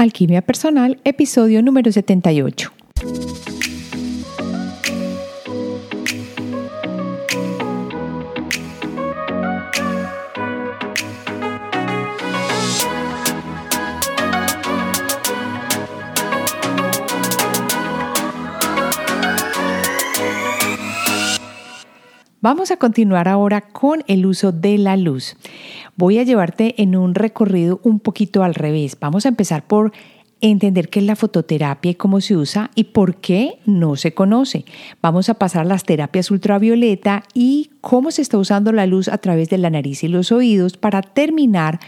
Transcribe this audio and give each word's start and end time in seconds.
Alquimia 0.00 0.40
Personal, 0.40 0.96
episodio 1.04 1.62
número 1.62 1.92
78. 1.92 2.79
Vamos 22.42 22.70
a 22.70 22.78
continuar 22.78 23.28
ahora 23.28 23.60
con 23.60 24.02
el 24.06 24.24
uso 24.24 24.50
de 24.50 24.78
la 24.78 24.96
luz. 24.96 25.36
Voy 25.96 26.18
a 26.18 26.22
llevarte 26.22 26.80
en 26.80 26.96
un 26.96 27.14
recorrido 27.14 27.80
un 27.82 28.00
poquito 28.00 28.42
al 28.42 28.54
revés. 28.54 28.96
Vamos 28.98 29.26
a 29.26 29.28
empezar 29.28 29.66
por 29.66 29.92
entender 30.40 30.88
qué 30.88 31.00
es 31.00 31.04
la 31.04 31.16
fototerapia 31.16 31.90
y 31.90 31.96
cómo 31.96 32.22
se 32.22 32.38
usa 32.38 32.70
y 32.74 32.84
por 32.84 33.16
qué 33.16 33.58
no 33.66 33.94
se 33.96 34.14
conoce. 34.14 34.64
Vamos 35.02 35.28
a 35.28 35.34
pasar 35.34 35.66
las 35.66 35.84
terapias 35.84 36.30
ultravioleta 36.30 37.24
y 37.34 37.72
cómo 37.82 38.10
se 38.10 38.22
está 38.22 38.38
usando 38.38 38.72
la 38.72 38.86
luz 38.86 39.08
a 39.08 39.18
través 39.18 39.50
de 39.50 39.58
la 39.58 39.68
nariz 39.68 40.02
y 40.02 40.08
los 40.08 40.32
oídos 40.32 40.78
para 40.78 41.02
terminar 41.02 41.78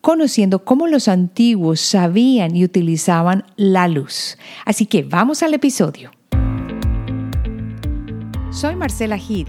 conociendo 0.00 0.64
cómo 0.64 0.86
los 0.86 1.08
antiguos 1.08 1.80
sabían 1.80 2.54
y 2.54 2.64
utilizaban 2.64 3.46
la 3.56 3.88
luz. 3.88 4.38
Así 4.64 4.86
que 4.86 5.02
vamos 5.02 5.42
al 5.42 5.54
episodio. 5.54 6.12
Soy 8.52 8.76
Marcela 8.76 9.18
Gid 9.18 9.48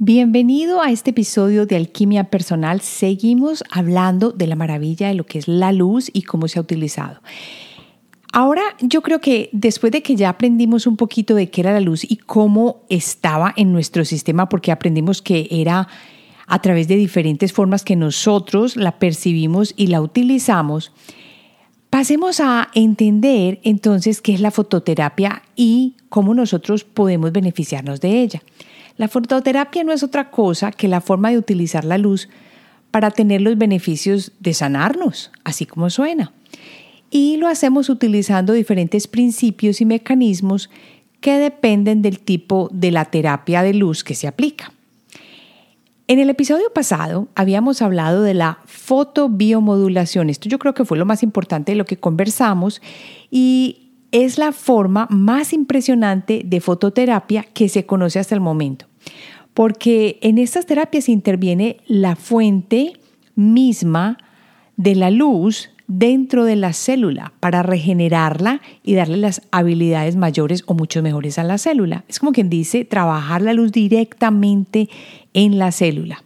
Bienvenido 0.00 0.80
a 0.80 0.92
este 0.92 1.10
episodio 1.10 1.66
de 1.66 1.74
Alquimia 1.74 2.30
Personal. 2.30 2.80
Seguimos 2.82 3.64
hablando 3.68 4.30
de 4.30 4.46
la 4.46 4.54
maravilla 4.54 5.08
de 5.08 5.14
lo 5.14 5.26
que 5.26 5.40
es 5.40 5.48
la 5.48 5.72
luz 5.72 6.08
y 6.12 6.22
cómo 6.22 6.46
se 6.46 6.60
ha 6.60 6.62
utilizado. 6.62 7.20
Ahora 8.32 8.62
yo 8.80 9.02
creo 9.02 9.20
que 9.20 9.50
después 9.50 9.90
de 9.90 10.00
que 10.04 10.14
ya 10.14 10.28
aprendimos 10.28 10.86
un 10.86 10.96
poquito 10.96 11.34
de 11.34 11.50
qué 11.50 11.62
era 11.62 11.72
la 11.72 11.80
luz 11.80 12.04
y 12.08 12.14
cómo 12.18 12.82
estaba 12.88 13.52
en 13.56 13.72
nuestro 13.72 14.04
sistema, 14.04 14.48
porque 14.48 14.70
aprendimos 14.70 15.20
que 15.20 15.48
era 15.50 15.88
a 16.46 16.62
través 16.62 16.86
de 16.86 16.94
diferentes 16.94 17.52
formas 17.52 17.82
que 17.82 17.96
nosotros 17.96 18.76
la 18.76 19.00
percibimos 19.00 19.74
y 19.76 19.88
la 19.88 20.00
utilizamos, 20.00 20.92
pasemos 21.90 22.38
a 22.38 22.68
entender 22.76 23.58
entonces 23.64 24.20
qué 24.20 24.32
es 24.32 24.40
la 24.40 24.52
fototerapia 24.52 25.42
y 25.56 25.96
cómo 26.08 26.34
nosotros 26.34 26.84
podemos 26.84 27.32
beneficiarnos 27.32 28.00
de 28.00 28.22
ella. 28.22 28.42
La 28.98 29.08
fototerapia 29.08 29.84
no 29.84 29.92
es 29.92 30.02
otra 30.02 30.30
cosa 30.30 30.72
que 30.72 30.88
la 30.88 31.00
forma 31.00 31.30
de 31.30 31.38
utilizar 31.38 31.84
la 31.84 31.98
luz 31.98 32.28
para 32.90 33.12
tener 33.12 33.40
los 33.40 33.56
beneficios 33.56 34.32
de 34.40 34.52
sanarnos, 34.52 35.30
así 35.44 35.66
como 35.66 35.88
suena. 35.88 36.32
Y 37.10 37.36
lo 37.36 37.46
hacemos 37.46 37.88
utilizando 37.88 38.52
diferentes 38.52 39.06
principios 39.06 39.80
y 39.80 39.84
mecanismos 39.84 40.68
que 41.20 41.38
dependen 41.38 42.02
del 42.02 42.18
tipo 42.18 42.68
de 42.72 42.90
la 42.90 43.04
terapia 43.04 43.62
de 43.62 43.72
luz 43.72 44.02
que 44.02 44.16
se 44.16 44.26
aplica. 44.26 44.72
En 46.08 46.18
el 46.18 46.30
episodio 46.30 46.72
pasado 46.72 47.28
habíamos 47.34 47.82
hablado 47.82 48.22
de 48.22 48.34
la 48.34 48.58
fotobiomodulación. 48.64 50.28
Esto 50.28 50.48
yo 50.48 50.58
creo 50.58 50.74
que 50.74 50.84
fue 50.84 50.98
lo 50.98 51.06
más 51.06 51.22
importante 51.22 51.72
de 51.72 51.76
lo 51.76 51.84
que 51.84 51.98
conversamos 51.98 52.82
y 53.30 53.87
es 54.12 54.38
la 54.38 54.52
forma 54.52 55.06
más 55.10 55.52
impresionante 55.52 56.42
de 56.44 56.60
fototerapia 56.60 57.42
que 57.42 57.68
se 57.68 57.86
conoce 57.86 58.18
hasta 58.18 58.34
el 58.34 58.40
momento, 58.40 58.86
porque 59.54 60.18
en 60.22 60.38
estas 60.38 60.66
terapias 60.66 61.08
interviene 61.08 61.78
la 61.86 62.16
fuente 62.16 62.94
misma 63.34 64.18
de 64.76 64.94
la 64.94 65.10
luz 65.10 65.70
dentro 65.88 66.44
de 66.44 66.54
la 66.54 66.74
célula 66.74 67.32
para 67.40 67.62
regenerarla 67.62 68.60
y 68.84 68.94
darle 68.94 69.16
las 69.16 69.42
habilidades 69.50 70.16
mayores 70.16 70.62
o 70.66 70.74
mucho 70.74 71.02
mejores 71.02 71.38
a 71.38 71.44
la 71.44 71.58
célula. 71.58 72.04
Es 72.08 72.18
como 72.18 72.32
quien 72.32 72.50
dice, 72.50 72.84
trabajar 72.84 73.42
la 73.42 73.54
luz 73.54 73.72
directamente 73.72 74.88
en 75.32 75.58
la 75.58 75.72
célula. 75.72 76.22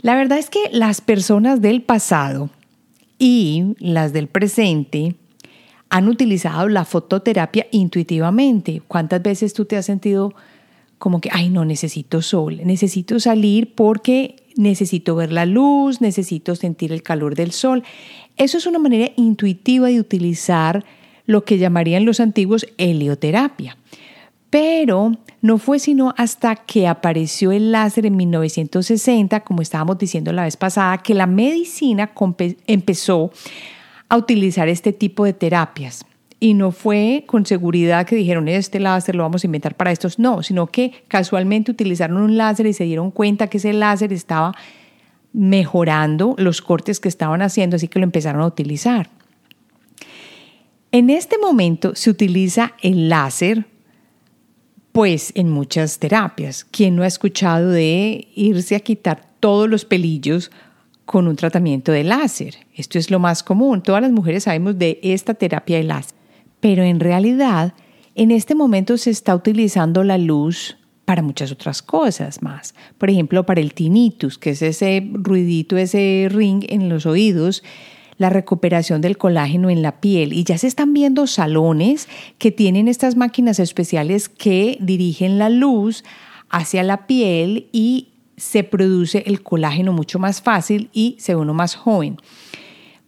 La 0.00 0.14
verdad 0.14 0.38
es 0.38 0.50
que 0.50 0.60
las 0.70 1.00
personas 1.00 1.60
del 1.60 1.82
pasado 1.82 2.50
y 3.18 3.74
las 3.78 4.12
del 4.12 4.28
presente 4.28 5.14
han 5.90 6.08
utilizado 6.08 6.68
la 6.68 6.84
fototerapia 6.84 7.66
intuitivamente. 7.70 8.82
¿Cuántas 8.86 9.22
veces 9.22 9.54
tú 9.54 9.64
te 9.64 9.76
has 9.76 9.86
sentido 9.86 10.34
como 10.98 11.20
que, 11.20 11.30
ay, 11.32 11.48
no, 11.48 11.64
necesito 11.64 12.22
sol, 12.22 12.60
necesito 12.64 13.20
salir 13.20 13.74
porque 13.74 14.36
necesito 14.56 15.14
ver 15.14 15.32
la 15.32 15.46
luz, 15.46 16.00
necesito 16.00 16.56
sentir 16.56 16.92
el 16.92 17.02
calor 17.02 17.34
del 17.34 17.52
sol? 17.52 17.84
Eso 18.36 18.58
es 18.58 18.66
una 18.66 18.78
manera 18.78 19.10
intuitiva 19.16 19.88
de 19.88 20.00
utilizar 20.00 20.84
lo 21.26 21.44
que 21.44 21.58
llamarían 21.58 22.04
los 22.04 22.20
antiguos 22.20 22.66
helioterapia. 22.78 23.76
Pero 24.50 25.12
no 25.42 25.58
fue 25.58 25.78
sino 25.78 26.14
hasta 26.16 26.56
que 26.56 26.86
apareció 26.86 27.52
el 27.52 27.70
láser 27.70 28.06
en 28.06 28.16
1960, 28.16 29.40
como 29.40 29.60
estábamos 29.60 29.98
diciendo 29.98 30.32
la 30.32 30.44
vez 30.44 30.56
pasada, 30.56 30.98
que 30.98 31.14
la 31.14 31.26
medicina 31.26 32.12
empezó 32.66 33.30
a 34.08 34.16
utilizar 34.16 34.68
este 34.68 34.92
tipo 34.92 35.24
de 35.24 35.32
terapias. 35.32 36.04
Y 36.40 36.54
no 36.54 36.70
fue 36.70 37.24
con 37.26 37.46
seguridad 37.46 38.06
que 38.06 38.14
dijeron, 38.14 38.48
este 38.48 38.78
láser 38.78 39.16
lo 39.16 39.24
vamos 39.24 39.42
a 39.42 39.46
inventar 39.46 39.74
para 39.74 39.90
estos, 39.90 40.18
no, 40.18 40.42
sino 40.42 40.68
que 40.68 40.92
casualmente 41.08 41.72
utilizaron 41.72 42.18
un 42.18 42.36
láser 42.36 42.66
y 42.66 42.72
se 42.72 42.84
dieron 42.84 43.10
cuenta 43.10 43.48
que 43.48 43.58
ese 43.58 43.72
láser 43.72 44.12
estaba 44.12 44.54
mejorando 45.32 46.36
los 46.38 46.62
cortes 46.62 47.00
que 47.00 47.08
estaban 47.08 47.42
haciendo, 47.42 47.76
así 47.76 47.88
que 47.88 47.98
lo 47.98 48.04
empezaron 48.04 48.42
a 48.42 48.46
utilizar. 48.46 49.10
En 50.92 51.10
este 51.10 51.36
momento 51.38 51.94
se 51.94 52.08
utiliza 52.08 52.72
el 52.82 53.08
láser, 53.08 53.66
pues 54.92 55.32
en 55.34 55.50
muchas 55.50 55.98
terapias. 55.98 56.64
¿Quién 56.64 56.96
no 56.96 57.02
ha 57.02 57.06
escuchado 57.06 57.70
de 57.70 58.28
irse 58.34 58.74
a 58.74 58.80
quitar 58.80 59.26
todos 59.40 59.68
los 59.68 59.84
pelillos 59.84 60.50
con 61.08 61.26
un 61.26 61.36
tratamiento 61.36 61.90
de 61.90 62.04
láser. 62.04 62.56
Esto 62.74 62.98
es 62.98 63.10
lo 63.10 63.18
más 63.18 63.42
común. 63.42 63.82
Todas 63.82 64.02
las 64.02 64.10
mujeres 64.10 64.42
sabemos 64.42 64.78
de 64.78 65.00
esta 65.02 65.32
terapia 65.32 65.78
de 65.78 65.84
láser. 65.84 66.14
Pero 66.60 66.82
en 66.82 67.00
realidad, 67.00 67.72
en 68.14 68.30
este 68.30 68.54
momento 68.54 68.98
se 68.98 69.08
está 69.08 69.34
utilizando 69.34 70.04
la 70.04 70.18
luz 70.18 70.76
para 71.06 71.22
muchas 71.22 71.50
otras 71.50 71.80
cosas 71.80 72.42
más. 72.42 72.74
Por 72.98 73.08
ejemplo, 73.08 73.46
para 73.46 73.62
el 73.62 73.72
tinnitus, 73.72 74.36
que 74.36 74.50
es 74.50 74.60
ese 74.60 75.02
ruidito, 75.14 75.78
ese 75.78 76.28
ring 76.30 76.66
en 76.68 76.90
los 76.90 77.06
oídos, 77.06 77.62
la 78.18 78.28
recuperación 78.28 79.00
del 79.00 79.16
colágeno 79.16 79.70
en 79.70 79.80
la 79.80 80.02
piel. 80.02 80.34
Y 80.34 80.44
ya 80.44 80.58
se 80.58 80.66
están 80.66 80.92
viendo 80.92 81.26
salones 81.26 82.06
que 82.36 82.52
tienen 82.52 82.86
estas 82.86 83.16
máquinas 83.16 83.60
especiales 83.60 84.28
que 84.28 84.76
dirigen 84.78 85.38
la 85.38 85.48
luz 85.48 86.04
hacia 86.50 86.82
la 86.82 87.06
piel 87.06 87.70
y 87.72 88.08
se 88.38 88.64
produce 88.64 89.24
el 89.26 89.42
colágeno 89.42 89.92
mucho 89.92 90.18
más 90.18 90.40
fácil 90.40 90.88
y 90.92 91.16
se 91.18 91.36
uno 91.36 91.52
más 91.54 91.74
joven. 91.74 92.16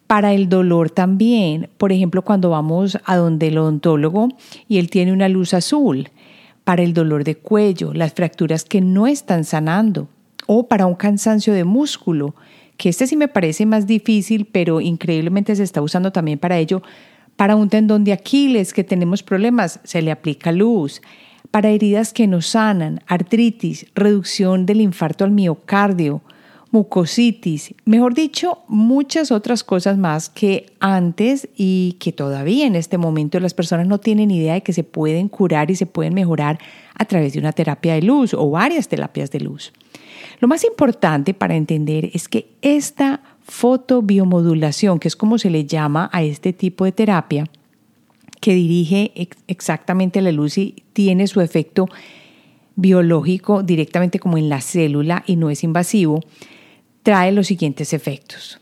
Para 0.06 0.34
el 0.34 0.48
dolor 0.48 0.90
también, 0.90 1.70
por 1.78 1.92
ejemplo, 1.92 2.22
cuando 2.22 2.50
vamos 2.50 2.98
a 3.04 3.16
donde 3.16 3.48
el 3.48 3.58
odontólogo 3.58 4.28
y 4.68 4.78
él 4.78 4.90
tiene 4.90 5.12
una 5.12 5.28
luz 5.28 5.54
azul, 5.54 6.08
para 6.64 6.82
el 6.82 6.94
dolor 6.94 7.24
de 7.24 7.36
cuello, 7.36 7.92
las 7.94 8.12
fracturas 8.12 8.64
que 8.64 8.80
no 8.80 9.06
están 9.06 9.44
sanando, 9.44 10.08
o 10.46 10.68
para 10.68 10.86
un 10.86 10.94
cansancio 10.94 11.54
de 11.54 11.64
músculo, 11.64 12.34
que 12.76 12.88
este 12.88 13.06
sí 13.06 13.16
me 13.16 13.28
parece 13.28 13.66
más 13.66 13.86
difícil, 13.86 14.46
pero 14.46 14.80
increíblemente 14.80 15.54
se 15.54 15.62
está 15.62 15.82
usando 15.82 16.12
también 16.12 16.38
para 16.38 16.58
ello. 16.58 16.82
Para 17.36 17.56
un 17.56 17.68
tendón 17.68 18.04
de 18.04 18.12
Aquiles 18.12 18.72
que 18.72 18.84
tenemos 18.84 19.22
problemas, 19.22 19.80
se 19.84 20.02
le 20.02 20.10
aplica 20.10 20.50
luz 20.52 21.00
para 21.50 21.70
heridas 21.70 22.12
que 22.12 22.26
no 22.26 22.42
sanan, 22.42 23.00
artritis, 23.06 23.86
reducción 23.94 24.66
del 24.66 24.80
infarto 24.80 25.24
al 25.24 25.30
miocardio, 25.30 26.22
mucositis, 26.70 27.74
mejor 27.84 28.14
dicho, 28.14 28.58
muchas 28.68 29.32
otras 29.32 29.64
cosas 29.64 29.98
más 29.98 30.28
que 30.28 30.66
antes 30.78 31.48
y 31.56 31.96
que 31.98 32.12
todavía 32.12 32.66
en 32.66 32.76
este 32.76 32.96
momento 32.96 33.40
las 33.40 33.54
personas 33.54 33.88
no 33.88 33.98
tienen 33.98 34.30
idea 34.30 34.54
de 34.54 34.62
que 34.62 34.72
se 34.72 34.84
pueden 34.84 35.28
curar 35.28 35.70
y 35.70 35.76
se 35.76 35.86
pueden 35.86 36.14
mejorar 36.14 36.60
a 36.94 37.04
través 37.06 37.32
de 37.32 37.40
una 37.40 37.52
terapia 37.52 37.94
de 37.94 38.02
luz 38.02 38.34
o 38.34 38.50
varias 38.50 38.86
terapias 38.86 39.32
de 39.32 39.40
luz. 39.40 39.72
Lo 40.38 40.46
más 40.46 40.64
importante 40.64 41.34
para 41.34 41.56
entender 41.56 42.10
es 42.14 42.28
que 42.28 42.52
esta 42.62 43.20
fotobiomodulación, 43.42 45.00
que 45.00 45.08
es 45.08 45.16
como 45.16 45.38
se 45.38 45.50
le 45.50 45.66
llama 45.66 46.08
a 46.12 46.22
este 46.22 46.52
tipo 46.52 46.84
de 46.84 46.92
terapia, 46.92 47.46
que 48.40 48.54
dirige 48.54 49.12
exactamente 49.46 50.20
la 50.22 50.32
luz 50.32 50.58
y 50.58 50.82
tiene 50.92 51.26
su 51.26 51.40
efecto 51.40 51.86
biológico 52.74 53.62
directamente 53.62 54.18
como 54.18 54.38
en 54.38 54.48
la 54.48 54.62
célula 54.62 55.22
y 55.26 55.36
no 55.36 55.50
es 55.50 55.62
invasivo, 55.62 56.20
trae 57.02 57.32
los 57.32 57.46
siguientes 57.46 57.92
efectos. 57.92 58.58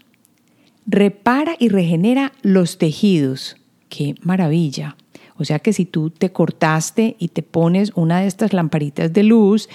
Repara 0.86 1.54
y 1.58 1.69
regenera 1.69 2.32
los 2.42 2.78
tejidos. 2.78 3.56
¡Qué 3.88 4.14
maravilla! 4.22 4.96
O 5.36 5.44
sea 5.44 5.60
que 5.60 5.72
si 5.72 5.84
tú 5.84 6.10
te 6.10 6.32
cortaste 6.32 7.14
y 7.19 7.28
te 7.28 7.42
pones 7.42 7.92
una 7.94 8.20
de 8.20 8.26
estas 8.26 8.52
lamparitas 8.52 9.12
de 9.12 9.22
luz, 9.22 9.69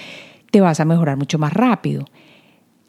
te 0.50 0.60
vas 0.60 0.78
a 0.80 0.84
mejorar 0.84 1.16
mucho 1.16 1.38
más 1.38 1.54
rápido. 1.54 2.04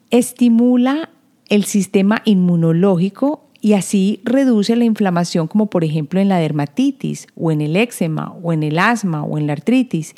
Estimula 0.10 1.10
el 1.48 1.64
sistema 1.64 2.22
inmunológico 2.26 3.45
y 3.66 3.74
así 3.74 4.22
reduce 4.24 4.76
la 4.76 4.86
inflamación 4.86 5.48
como 5.48 5.72
por 5.72 5.84
ejemplo 5.84 6.20
en 6.20 6.30
la 6.30 6.38
dermatitis 6.38 7.26
o 7.36 7.52
en 7.52 7.62
el 7.62 7.76
eczema 7.76 8.38
o 8.44 8.54
en 8.54 8.62
el 8.62 8.78
asma 8.78 9.24
o 9.24 9.40
en 9.40 9.48
la 9.48 9.54
artritis. 9.54 10.14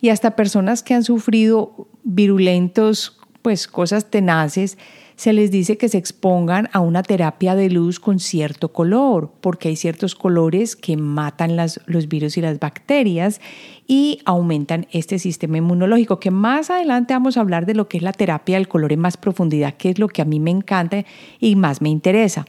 Y 0.00 0.10
hasta 0.10 0.36
personas 0.36 0.84
que 0.84 0.94
han 0.94 1.02
sufrido 1.02 1.88
virulentos, 2.04 3.18
pues 3.42 3.66
cosas 3.66 4.08
tenaces, 4.08 4.78
se 5.16 5.32
les 5.32 5.50
dice 5.50 5.76
que 5.76 5.88
se 5.88 5.98
expongan 5.98 6.68
a 6.72 6.78
una 6.78 7.02
terapia 7.02 7.56
de 7.56 7.70
luz 7.70 7.98
con 7.98 8.20
cierto 8.20 8.72
color, 8.72 9.32
porque 9.40 9.66
hay 9.66 9.74
ciertos 9.74 10.14
colores 10.14 10.76
que 10.76 10.96
matan 10.96 11.56
los 11.56 12.08
virus 12.08 12.36
y 12.36 12.40
las 12.40 12.60
bacterias 12.60 13.40
y 13.88 14.20
aumentan 14.26 14.86
este 14.92 15.18
sistema 15.18 15.58
inmunológico, 15.58 16.20
que 16.20 16.30
más 16.30 16.70
adelante 16.70 17.14
vamos 17.14 17.36
a 17.36 17.40
hablar 17.40 17.66
de 17.66 17.74
lo 17.74 17.88
que 17.88 17.96
es 17.96 18.04
la 18.04 18.12
terapia 18.12 18.58
del 18.58 18.68
color 18.68 18.92
en 18.92 19.00
más 19.00 19.16
profundidad, 19.16 19.74
que 19.74 19.90
es 19.90 19.98
lo 19.98 20.06
que 20.06 20.22
a 20.22 20.24
mí 20.24 20.38
me 20.38 20.52
encanta 20.52 21.04
y 21.40 21.56
más 21.56 21.82
me 21.82 21.88
interesa. 21.88 22.46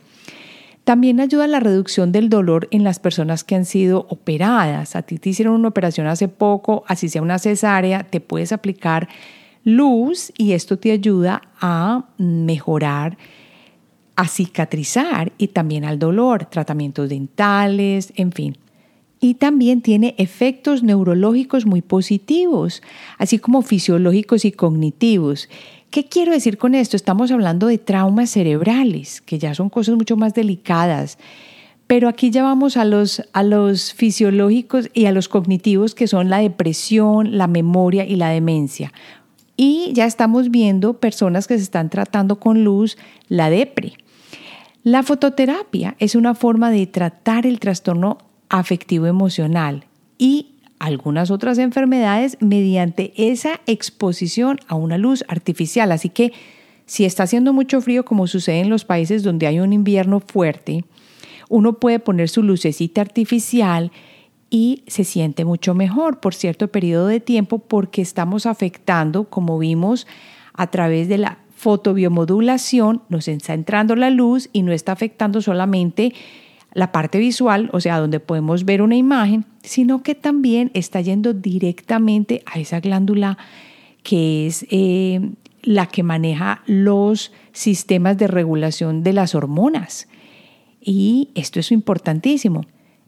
También 0.88 1.20
ayuda 1.20 1.44
a 1.44 1.48
la 1.48 1.60
reducción 1.60 2.14
del 2.14 2.30
dolor 2.30 2.70
en 2.72 2.86
las 2.86 2.98
personas 2.98 3.44
que 3.44 3.56
han 3.56 3.66
sido 3.66 4.08
operadas. 4.10 4.96
A 4.96 5.02
ti 5.02 5.18
te 5.18 5.28
hicieron 5.28 5.56
una 5.56 5.68
operación 5.68 6.08
hace 6.08 6.30
poco, 6.30 6.86
así 6.88 7.10
sea 7.10 7.22
una 7.22 7.40
cesárea, 7.40 8.06
te 8.06 8.22
puedes 8.22 8.54
aplicar 8.54 9.10
luz 9.66 10.32
y 10.38 10.54
esto 10.54 10.80
te 10.80 10.94
ayuda 10.94 11.42
a 11.60 12.06
mejorar, 12.18 13.18
a 14.16 14.30
cicatrizar 14.30 15.34
y 15.38 15.50
también 15.50 15.84
al 15.84 16.00
dolor, 16.00 16.46
tratamientos 16.46 17.10
dentales, 17.10 18.14
en 18.16 18.32
fin. 18.32 18.58
Y 19.20 19.34
también 19.34 19.82
tiene 19.82 20.16
efectos 20.18 20.84
neurológicos 20.84 21.66
muy 21.66 21.82
positivos, 21.82 22.82
así 23.18 23.40
como 23.40 23.62
fisiológicos 23.62 24.46
y 24.46 24.54
cognitivos. 24.54 25.50
¿Qué 25.98 26.06
quiero 26.06 26.32
decir 26.32 26.60
con 26.60 26.76
esto? 26.76 26.96
Estamos 26.96 27.32
hablando 27.32 27.66
de 27.66 27.80
traumas 27.80 28.30
cerebrales, 28.30 29.20
que 29.20 29.40
ya 29.40 29.56
son 29.56 29.72
cosas 29.72 29.96
mucho 29.96 30.16
más 30.16 30.36
delicadas. 30.36 31.18
Pero 31.88 32.08
aquí 32.08 32.30
ya 32.30 32.44
vamos 32.44 32.78
a 32.78 32.86
los, 32.86 33.24
a 33.34 33.42
los 33.42 33.96
fisiológicos 33.96 34.92
y 34.94 35.08
a 35.08 35.12
los 35.12 35.28
cognitivos, 35.28 35.96
que 35.96 36.06
son 36.06 36.30
la 36.30 36.38
depresión, 36.38 37.36
la 37.40 37.48
memoria 37.48 38.06
y 38.06 38.16
la 38.16 38.30
demencia. 38.30 38.94
Y 39.56 39.90
ya 39.94 40.06
estamos 40.06 40.52
viendo 40.52 41.00
personas 41.00 41.48
que 41.48 41.58
se 41.58 41.64
están 41.64 41.90
tratando 41.90 42.40
con 42.40 42.64
luz 42.64 42.96
la 43.28 43.50
depre. 43.50 43.94
La 44.84 45.02
fototerapia 45.02 45.96
es 45.98 46.14
una 46.14 46.36
forma 46.36 46.70
de 46.70 46.86
tratar 46.86 47.48
el 47.48 47.60
trastorno 47.60 48.20
afectivo 48.50 49.08
emocional 49.08 49.86
y 50.20 50.57
algunas 50.80 51.32
otras 51.32 51.58
enfermedades 51.58 52.38
mediante 52.40 53.14
esa 53.16 53.62
exposición 53.66 54.60
a 54.68 54.76
una 54.76 54.98
luz 54.98 55.24
artificial. 55.28 55.92
Así 55.92 56.10
que 56.10 56.34
si 56.86 57.06
está 57.06 57.24
haciendo 57.24 57.54
mucho 57.54 57.82
frío, 57.82 58.06
como 58.06 58.28
sucede 58.28 58.60
en 58.60 58.70
los 58.70 58.86
países 58.86 59.24
donde 59.24 59.48
hay 59.48 59.60
un 59.60 59.74
invierno 59.74 60.20
fuerte, 60.20 60.86
uno 61.50 61.74
puede 61.74 62.00
poner 62.00 62.30
su 62.30 62.44
lucecita 62.44 63.02
artificial 63.02 63.92
y 64.50 64.84
se 64.88 65.04
siente 65.04 65.46
mucho 65.46 65.74
mejor 65.74 66.20
por 66.20 66.34
cierto 66.34 66.70
periodo 66.70 67.08
de 67.08 67.20
tiempo 67.20 67.60
porque 67.60 68.02
estamos 68.02 68.46
afectando, 68.46 69.26
como 69.26 69.60
vimos, 69.60 70.08
a 70.54 70.68
través 70.68 71.08
de 71.08 71.18
la 71.18 71.40
fotobiomodulación, 71.56 73.02
nos 73.10 73.28
está 73.28 73.54
entrando 73.54 73.96
la 73.96 74.10
luz 74.10 74.50
y 74.54 74.62
no 74.62 74.72
está 74.72 74.92
afectando 74.92 75.42
solamente 75.42 76.14
la 76.78 76.92
parte 76.92 77.18
visual, 77.18 77.72
o 77.74 77.80
sea, 77.80 78.00
donde 78.00 78.20
podemos 78.20 78.64
ver 78.64 78.84
una 78.84 78.96
imagen, 78.96 79.46
sino 79.64 80.04
que 80.04 80.14
también 80.14 80.70
está 80.76 81.02
yendo 81.02 81.34
directamente 81.34 82.44
a 82.46 82.60
esa 82.60 82.80
glándula 82.82 83.40
que 84.04 84.46
es 84.46 84.64
eh, 84.70 85.32
la 85.64 85.88
que 85.88 86.04
maneja 86.04 86.62
los 86.68 87.32
sistemas 87.52 88.20
de 88.20 88.28
regulación 88.28 89.02
de 89.02 89.14
las 89.14 89.34
hormonas. 89.34 90.08
Y 90.80 91.30
esto 91.34 91.60
es 91.60 91.72
importantísimo. 91.72 92.62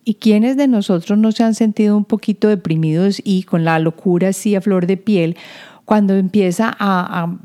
¿Y 0.04 0.16
quiénes 0.16 0.58
de 0.58 0.68
nosotros 0.68 1.20
no 1.20 1.32
se 1.32 1.44
han 1.44 1.54
sentido 1.54 1.96
un 1.96 2.06
poquito 2.06 2.48
deprimidos 2.48 3.22
y 3.24 3.44
con 3.44 3.66
la 3.66 3.78
locura 3.78 4.30
así 4.30 4.56
a 4.56 4.62
flor 4.62 4.88
de 4.88 4.98
piel 4.98 5.38
cuando 5.86 6.16
empieza 6.16 6.76
a, 6.80 7.38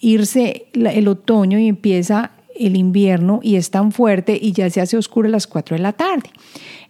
irse 0.00 0.66
el 0.72 1.06
otoño 1.06 1.60
y 1.60 1.68
empieza 1.68 2.32
el 2.58 2.76
invierno 2.76 3.40
y 3.42 3.56
es 3.56 3.70
tan 3.70 3.92
fuerte 3.92 4.38
y 4.40 4.52
ya 4.52 4.68
se 4.70 4.80
hace 4.80 4.96
oscuro 4.96 5.28
a 5.28 5.30
las 5.30 5.46
4 5.46 5.76
de 5.76 5.82
la 5.82 5.92
tarde? 5.92 6.30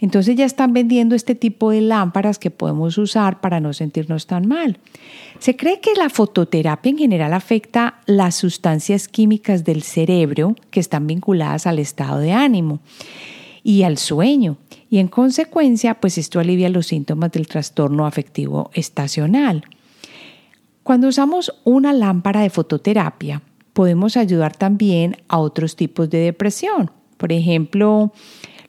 Entonces 0.00 0.36
ya 0.36 0.44
están 0.44 0.72
vendiendo 0.72 1.14
este 1.14 1.34
tipo 1.34 1.70
de 1.70 1.80
lámparas 1.80 2.38
que 2.38 2.50
podemos 2.50 2.96
usar 2.98 3.40
para 3.40 3.60
no 3.60 3.72
sentirnos 3.72 4.26
tan 4.26 4.48
mal. 4.48 4.78
Se 5.38 5.56
cree 5.56 5.80
que 5.80 5.94
la 5.94 6.08
fototerapia 6.08 6.90
en 6.90 6.98
general 6.98 7.32
afecta 7.32 8.00
las 8.06 8.34
sustancias 8.34 9.08
químicas 9.08 9.64
del 9.64 9.82
cerebro 9.82 10.56
que 10.70 10.80
están 10.80 11.06
vinculadas 11.06 11.66
al 11.66 11.78
estado 11.78 12.18
de 12.18 12.32
ánimo 12.32 12.80
y 13.62 13.82
al 13.82 13.98
sueño 13.98 14.56
y 14.90 14.98
en 14.98 15.06
consecuencia, 15.06 16.00
pues 16.00 16.18
esto 16.18 16.40
alivia 16.40 16.68
los 16.68 16.88
síntomas 16.88 17.30
del 17.30 17.46
trastorno 17.46 18.06
afectivo 18.06 18.70
estacional. 18.74 19.64
Cuando 20.82 21.06
usamos 21.06 21.54
una 21.62 21.92
lámpara 21.92 22.40
de 22.40 22.50
fototerapia, 22.50 23.40
podemos 23.72 24.17
ayudar 24.17 24.56
también 24.56 25.17
a 25.28 25.38
otros 25.38 25.76
tipos 25.76 26.11
de 26.11 26.19
depresión. 26.19 26.90
Por 27.17 27.32
ejemplo, 27.32 28.12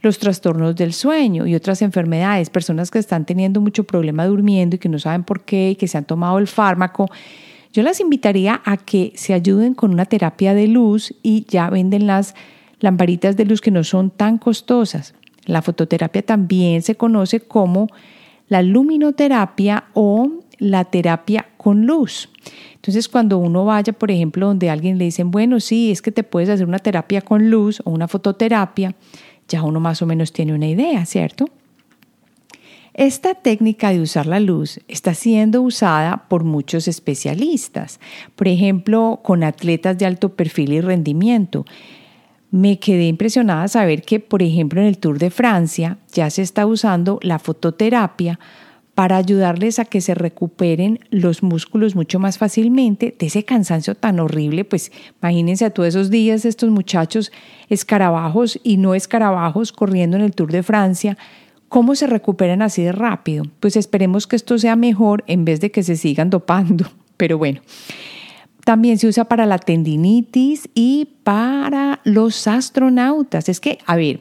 los 0.01 0.19
trastornos 0.19 0.75
del 0.75 0.93
sueño 0.93 1.45
y 1.45 1.55
otras 1.55 1.81
enfermedades, 1.81 2.49
personas 2.49 2.91
que 2.91 2.99
están 2.99 3.25
teniendo 3.25 3.61
mucho 3.61 3.83
problema 3.83 4.25
durmiendo 4.25 4.75
y 4.75 4.79
que 4.79 4.89
no 4.89 4.99
saben 4.99 5.23
por 5.23 5.43
qué 5.43 5.71
y 5.71 5.75
que 5.75 5.87
se 5.87 5.97
han 5.97 6.05
tomado 6.05 6.39
el 6.39 6.47
fármaco. 6.47 7.09
Yo 7.71 7.83
las 7.83 7.99
invitaría 7.99 8.61
a 8.65 8.77
que 8.77 9.13
se 9.15 9.33
ayuden 9.33 9.73
con 9.73 9.91
una 9.91 10.05
terapia 10.05 10.53
de 10.53 10.67
luz 10.67 11.13
y 11.23 11.45
ya 11.47 11.69
venden 11.69 12.07
las 12.07 12.35
lamparitas 12.79 13.37
de 13.37 13.45
luz 13.45 13.61
que 13.61 13.71
no 13.71 13.83
son 13.83 14.09
tan 14.09 14.37
costosas. 14.37 15.13
La 15.45 15.61
fototerapia 15.61 16.21
también 16.23 16.81
se 16.81 16.95
conoce 16.95 17.39
como 17.39 17.87
la 18.47 18.61
luminoterapia 18.61 19.85
o 19.93 20.29
la 20.61 20.85
terapia 20.85 21.47
con 21.57 21.87
luz. 21.87 22.29
Entonces, 22.75 23.09
cuando 23.09 23.39
uno 23.39 23.65
vaya, 23.65 23.93
por 23.93 24.11
ejemplo, 24.11 24.45
donde 24.45 24.69
alguien 24.69 24.99
le 24.99 25.05
dicen, 25.05 25.31
bueno, 25.31 25.59
sí, 25.59 25.91
es 25.91 26.03
que 26.03 26.11
te 26.11 26.23
puedes 26.23 26.49
hacer 26.49 26.67
una 26.67 26.77
terapia 26.77 27.21
con 27.21 27.49
luz 27.49 27.81
o 27.83 27.89
una 27.89 28.07
fototerapia, 28.07 28.95
ya 29.47 29.63
uno 29.63 29.79
más 29.79 30.03
o 30.03 30.05
menos 30.05 30.31
tiene 30.31 30.53
una 30.53 30.67
idea, 30.67 31.03
¿cierto? 31.07 31.45
Esta 32.93 33.33
técnica 33.33 33.89
de 33.89 34.01
usar 34.01 34.27
la 34.27 34.39
luz 34.39 34.79
está 34.87 35.15
siendo 35.15 35.63
usada 35.63 36.25
por 36.29 36.43
muchos 36.43 36.87
especialistas, 36.87 37.99
por 38.35 38.47
ejemplo, 38.47 39.19
con 39.23 39.43
atletas 39.43 39.97
de 39.97 40.05
alto 40.05 40.35
perfil 40.35 40.73
y 40.73 40.81
rendimiento, 40.81 41.65
me 42.51 42.79
quedé 42.79 43.07
impresionada 43.07 43.67
saber 43.69 44.03
que, 44.03 44.19
por 44.19 44.43
ejemplo, 44.43 44.81
en 44.81 44.87
el 44.87 44.97
Tour 44.97 45.17
de 45.17 45.31
Francia 45.31 45.97
ya 46.11 46.29
se 46.29 46.41
está 46.41 46.65
usando 46.65 47.17
la 47.23 47.39
fototerapia 47.39 48.39
para 49.01 49.17
ayudarles 49.17 49.79
a 49.79 49.85
que 49.85 49.99
se 49.99 50.13
recuperen 50.13 50.99
los 51.09 51.41
músculos 51.41 51.95
mucho 51.95 52.19
más 52.19 52.37
fácilmente 52.37 53.15
de 53.17 53.25
ese 53.25 53.43
cansancio 53.43 53.95
tan 53.95 54.19
horrible. 54.19 54.63
Pues 54.63 54.91
imagínense 55.19 55.65
a 55.65 55.71
todos 55.71 55.89
esos 55.89 56.11
días 56.11 56.45
estos 56.45 56.69
muchachos 56.69 57.31
escarabajos 57.67 58.59
y 58.61 58.77
no 58.77 58.93
escarabajos 58.93 59.71
corriendo 59.71 60.17
en 60.17 60.21
el 60.21 60.35
Tour 60.35 60.51
de 60.51 60.61
Francia. 60.61 61.17
¿Cómo 61.67 61.95
se 61.95 62.05
recuperan 62.05 62.61
así 62.61 62.83
de 62.83 62.91
rápido? 62.91 63.45
Pues 63.59 63.75
esperemos 63.75 64.27
que 64.27 64.35
esto 64.35 64.59
sea 64.59 64.75
mejor 64.75 65.23
en 65.25 65.45
vez 65.45 65.61
de 65.61 65.71
que 65.71 65.81
se 65.81 65.95
sigan 65.95 66.29
dopando. 66.29 66.85
Pero 67.17 67.39
bueno, 67.39 67.61
también 68.65 68.99
se 68.99 69.07
usa 69.07 69.25
para 69.25 69.47
la 69.47 69.57
tendinitis 69.57 70.69
y 70.75 71.07
para 71.23 72.01
los 72.03 72.45
astronautas. 72.45 73.49
Es 73.49 73.59
que, 73.59 73.79
a 73.87 73.95
ver, 73.95 74.19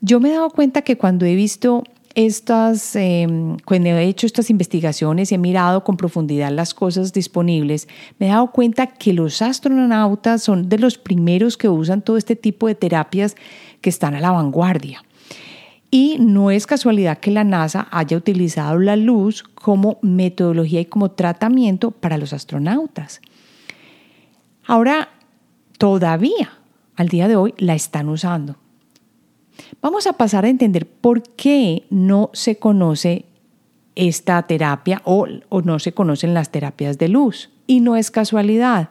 yo 0.00 0.18
me 0.18 0.30
he 0.30 0.32
dado 0.32 0.50
cuenta 0.50 0.82
que 0.82 0.98
cuando 0.98 1.24
he 1.24 1.36
visto 1.36 1.84
estas, 2.14 2.94
em, 2.96 3.56
cuando 3.64 3.88
he 3.88 4.04
hecho 4.04 4.26
estas 4.26 4.50
investigaciones 4.50 5.30
y 5.30 5.34
he 5.34 5.38
mirado 5.38 5.84
con 5.84 5.96
profundidad 5.96 6.50
las 6.50 6.74
cosas 6.74 7.12
disponibles, 7.12 7.88
me 8.18 8.26
he 8.26 8.28
dado 8.30 8.50
cuenta 8.52 8.86
que 8.86 9.12
los 9.12 9.42
astronautas 9.42 10.42
son 10.42 10.68
de 10.68 10.78
los 10.78 10.98
primeros 10.98 11.56
que 11.56 11.68
usan 11.68 12.02
todo 12.02 12.16
este 12.16 12.36
tipo 12.36 12.66
de 12.66 12.74
terapias 12.74 13.36
que 13.80 13.90
están 13.90 14.14
a 14.14 14.20
la 14.20 14.30
vanguardia. 14.30 15.02
Y 15.90 16.16
no 16.18 16.50
es 16.50 16.66
casualidad 16.66 17.18
que 17.18 17.30
la 17.30 17.44
NASA 17.44 17.86
haya 17.90 18.16
utilizado 18.16 18.78
la 18.78 18.96
luz 18.96 19.42
como 19.42 19.98
metodología 20.00 20.80
y 20.80 20.86
como 20.86 21.10
tratamiento 21.10 21.90
para 21.90 22.16
los 22.16 22.32
astronautas. 22.32 23.20
Ahora, 24.66 25.10
todavía, 25.76 26.58
al 26.96 27.08
día 27.08 27.28
de 27.28 27.36
hoy, 27.36 27.52
la 27.58 27.74
están 27.74 28.08
usando. 28.08 28.61
Vamos 29.80 30.06
a 30.06 30.14
pasar 30.14 30.44
a 30.44 30.48
entender 30.48 30.86
por 30.86 31.22
qué 31.22 31.84
no 31.90 32.30
se 32.32 32.56
conoce 32.56 33.26
esta 33.94 34.42
terapia 34.42 35.02
o, 35.04 35.26
no 35.64 35.78
se 35.78 35.92
conocen 35.92 36.34
las 36.34 36.50
terapias 36.50 36.98
de 36.98 37.08
luz. 37.08 37.50
Y 37.66 37.80
no 37.80 37.96
es 37.96 38.10
casualidad. 38.10 38.90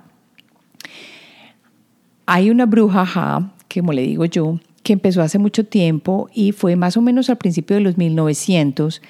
Hay 2.26 2.50
una 2.50 2.66
bruja, 2.66 3.06
ja, 3.06 3.52
como 3.74 3.94
le 3.94 4.04
digo 4.04 4.26
yo, 4.26 4.60
que 4.84 4.94
empezó 4.94 5.22
hace 5.22 5.38
mucho 5.38 5.66
tiempo 5.66 6.30
y 6.34 6.52
fue 6.52 6.76
más 6.76 6.98
o 6.98 7.02
menos 7.02 7.30
al 7.30 7.38
principio 7.38 7.76
de 7.76 7.82
los 7.82 7.98
1900, 7.98 9.02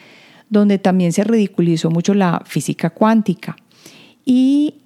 donde 0.49 0.79
también 0.79 1.13
se 1.13 1.23
ridiculizó 1.23 1.89
mucho 1.89 2.13
la 2.13 2.41
física 2.45 2.89
cuántica. 2.89 3.55
Y 4.25 4.80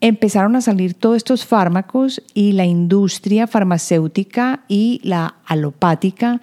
empezaron 0.00 0.56
a 0.56 0.60
salir 0.60 0.94
todos 0.94 1.18
estos 1.18 1.44
fármacos 1.44 2.22
y 2.34 2.52
la 2.52 2.64
industria 2.64 3.46
farmacéutica 3.46 4.64
y 4.68 5.00
la 5.04 5.36
alopática 5.46 6.40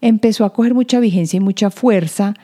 empezó 0.00 0.44
a 0.44 0.52
coger 0.52 0.74
mucha 0.74 1.00
vigencia 1.00 1.38
y 1.38 1.40
mucha 1.40 1.70
fuerza, 1.70 2.34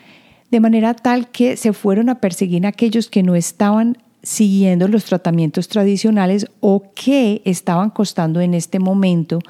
de 0.50 0.60
manera 0.60 0.94
tal 0.94 1.28
que 1.28 1.56
se 1.56 1.72
fueron 1.72 2.08
a 2.08 2.20
perseguir 2.20 2.64
a 2.66 2.70
aquellos 2.70 3.08
que 3.08 3.22
no 3.22 3.34
estaban 3.34 3.98
siguiendo 4.22 4.88
los 4.88 5.04
tratamientos 5.04 5.68
tradicionales 5.68 6.46
o 6.60 6.92
que 6.94 7.42
estaban 7.44 7.90
costando 7.90 8.40
en 8.40 8.54
este 8.54 8.78
momento, 8.78 9.40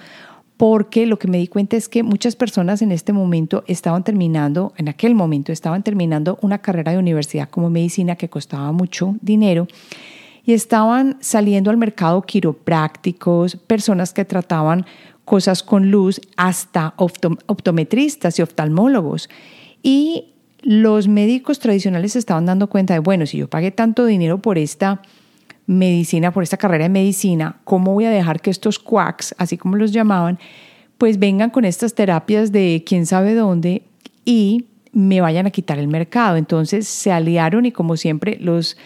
porque 0.56 1.06
lo 1.06 1.18
que 1.18 1.28
me 1.28 1.38
di 1.38 1.48
cuenta 1.48 1.76
es 1.76 1.88
que 1.88 2.02
muchas 2.02 2.34
personas 2.34 2.82
en 2.82 2.92
este 2.92 3.12
momento 3.12 3.62
estaban 3.66 4.04
terminando, 4.04 4.72
en 4.76 4.88
aquel 4.88 5.14
momento 5.14 5.52
estaban 5.52 5.82
terminando 5.82 6.38
una 6.42 6.58
carrera 6.58 6.92
de 6.92 6.98
universidad 6.98 7.48
como 7.48 7.70
medicina 7.70 8.16
que 8.16 8.28
costaba 8.28 8.72
mucho 8.72 9.16
dinero 9.20 9.68
y 10.46 10.52
estaban 10.52 11.18
saliendo 11.20 11.70
al 11.70 11.76
mercado 11.76 12.22
quiroprácticos, 12.22 13.56
personas 13.56 14.14
que 14.14 14.24
trataban 14.24 14.86
cosas 15.24 15.64
con 15.64 15.90
luz, 15.90 16.20
hasta 16.36 16.94
optometristas 16.96 18.38
y 18.38 18.42
oftalmólogos. 18.42 19.28
Y 19.82 20.26
los 20.62 21.08
médicos 21.08 21.58
tradicionales 21.58 22.12
se 22.12 22.20
estaban 22.20 22.46
dando 22.46 22.68
cuenta 22.68 22.94
de, 22.94 23.00
bueno, 23.00 23.26
si 23.26 23.38
yo 23.38 23.50
pagué 23.50 23.72
tanto 23.72 24.06
dinero 24.06 24.40
por 24.40 24.56
esta 24.56 25.02
medicina, 25.66 26.32
por 26.32 26.44
esta 26.44 26.56
carrera 26.56 26.84
de 26.84 26.90
medicina, 26.90 27.56
¿cómo 27.64 27.92
voy 27.92 28.04
a 28.04 28.10
dejar 28.10 28.40
que 28.40 28.50
estos 28.50 28.78
quacks, 28.78 29.34
así 29.38 29.58
como 29.58 29.74
los 29.74 29.90
llamaban, 29.90 30.38
pues 30.96 31.18
vengan 31.18 31.50
con 31.50 31.64
estas 31.64 31.94
terapias 31.94 32.52
de 32.52 32.84
quién 32.86 33.04
sabe 33.04 33.34
dónde 33.34 33.82
y 34.24 34.66
me 34.92 35.20
vayan 35.20 35.46
a 35.46 35.50
quitar 35.50 35.80
el 35.80 35.88
mercado? 35.88 36.36
Entonces 36.36 36.86
se 36.86 37.10
aliaron 37.10 37.66
y 37.66 37.72
como 37.72 37.96
siempre 37.96 38.38
los 38.40 38.76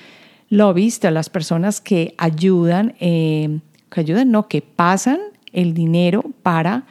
lobbyistas, 0.50 1.12
las 1.12 1.30
personas 1.30 1.80
que 1.80 2.14
ayudan, 2.18 2.94
eh, 3.00 3.60
que 3.90 4.00
ayudan, 4.00 4.30
no, 4.30 4.48
que 4.48 4.60
pasan 4.60 5.18
el 5.52 5.72
dinero 5.72 6.24
para 6.42 6.84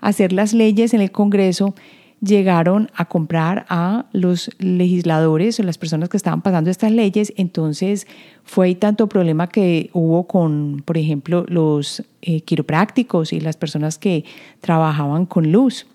hacer 0.00 0.32
las 0.32 0.52
leyes 0.52 0.94
en 0.94 1.00
el 1.00 1.10
Congreso, 1.10 1.74
llegaron 2.20 2.90
a 2.94 3.06
comprar 3.06 3.66
a 3.68 4.06
los 4.12 4.50
legisladores 4.58 5.58
o 5.60 5.62
las 5.62 5.78
personas 5.78 6.08
que 6.08 6.16
estaban 6.16 6.42
pasando 6.42 6.70
estas 6.70 6.92
leyes. 6.92 7.32
Entonces 7.36 8.06
fue 8.44 8.74
tanto 8.74 9.08
problema 9.08 9.48
que 9.48 9.90
hubo 9.92 10.26
con, 10.26 10.82
por 10.84 10.98
ejemplo, 10.98 11.44
los 11.48 12.02
eh, 12.22 12.40
quiroprácticos 12.42 13.32
y 13.32 13.40
las 13.40 13.56
personas 13.56 13.98
que 13.98 14.24
trabajaban 14.60 15.26
con 15.26 15.50
luz 15.52 15.86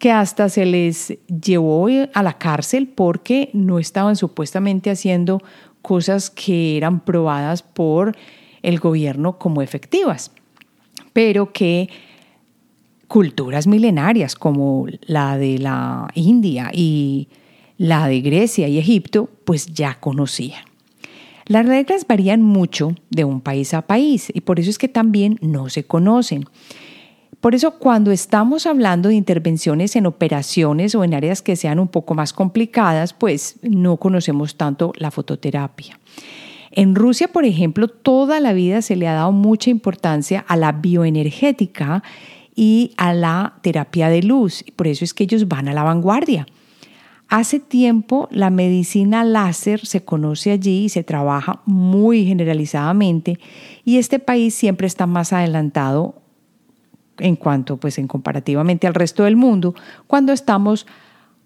que 0.00 0.10
hasta 0.10 0.48
se 0.48 0.64
les 0.64 1.18
llevó 1.28 1.86
a 2.14 2.22
la 2.22 2.38
cárcel 2.38 2.88
porque 2.88 3.50
no 3.52 3.78
estaban 3.78 4.16
supuestamente 4.16 4.90
haciendo 4.90 5.42
cosas 5.82 6.30
que 6.30 6.76
eran 6.76 7.00
probadas 7.00 7.62
por 7.62 8.16
el 8.62 8.78
gobierno 8.78 9.38
como 9.38 9.62
efectivas, 9.62 10.32
pero 11.12 11.52
que 11.52 11.88
culturas 13.08 13.66
milenarias 13.66 14.36
como 14.36 14.86
la 15.06 15.36
de 15.36 15.58
la 15.58 16.08
India 16.14 16.70
y 16.72 17.28
la 17.76 18.06
de 18.06 18.20
Grecia 18.20 18.68
y 18.68 18.78
Egipto, 18.78 19.28
pues 19.44 19.66
ya 19.66 19.98
conocían. 19.98 20.62
Las 21.46 21.66
reglas 21.66 22.06
varían 22.06 22.42
mucho 22.42 22.94
de 23.10 23.24
un 23.24 23.40
país 23.40 23.74
a 23.74 23.82
país 23.82 24.30
y 24.32 24.42
por 24.42 24.60
eso 24.60 24.70
es 24.70 24.78
que 24.78 24.86
también 24.86 25.38
no 25.40 25.68
se 25.68 25.82
conocen. 25.82 26.44
Por 27.40 27.54
eso 27.54 27.78
cuando 27.78 28.10
estamos 28.10 28.66
hablando 28.66 29.08
de 29.08 29.14
intervenciones 29.14 29.96
en 29.96 30.06
operaciones 30.06 30.94
o 30.94 31.04
en 31.04 31.14
áreas 31.14 31.40
que 31.40 31.56
sean 31.56 31.78
un 31.78 31.88
poco 31.88 32.14
más 32.14 32.32
complicadas, 32.32 33.14
pues 33.14 33.56
no 33.62 33.96
conocemos 33.96 34.56
tanto 34.56 34.92
la 34.96 35.10
fototerapia. 35.10 35.98
En 36.70 36.94
Rusia, 36.94 37.28
por 37.28 37.44
ejemplo, 37.44 37.88
toda 37.88 38.40
la 38.40 38.52
vida 38.52 38.82
se 38.82 38.94
le 38.94 39.08
ha 39.08 39.14
dado 39.14 39.32
mucha 39.32 39.70
importancia 39.70 40.44
a 40.46 40.56
la 40.56 40.72
bioenergética 40.72 42.02
y 42.54 42.92
a 42.96 43.14
la 43.14 43.54
terapia 43.62 44.08
de 44.08 44.22
luz. 44.22 44.64
Por 44.76 44.86
eso 44.86 45.04
es 45.04 45.14
que 45.14 45.24
ellos 45.24 45.48
van 45.48 45.68
a 45.68 45.72
la 45.72 45.82
vanguardia. 45.82 46.46
Hace 47.30 47.60
tiempo 47.60 48.28
la 48.32 48.50
medicina 48.50 49.22
láser 49.22 49.86
se 49.86 50.04
conoce 50.04 50.50
allí 50.50 50.86
y 50.86 50.88
se 50.88 51.04
trabaja 51.04 51.62
muy 51.64 52.26
generalizadamente 52.26 53.38
y 53.84 53.98
este 53.98 54.18
país 54.18 54.52
siempre 54.52 54.88
está 54.88 55.06
más 55.06 55.32
adelantado 55.32 56.19
en 57.20 57.36
cuanto, 57.36 57.76
pues 57.76 57.98
en 57.98 58.08
comparativamente 58.08 58.86
al 58.86 58.94
resto 58.94 59.24
del 59.24 59.36
mundo, 59.36 59.74
cuando 60.06 60.32
estamos 60.32 60.86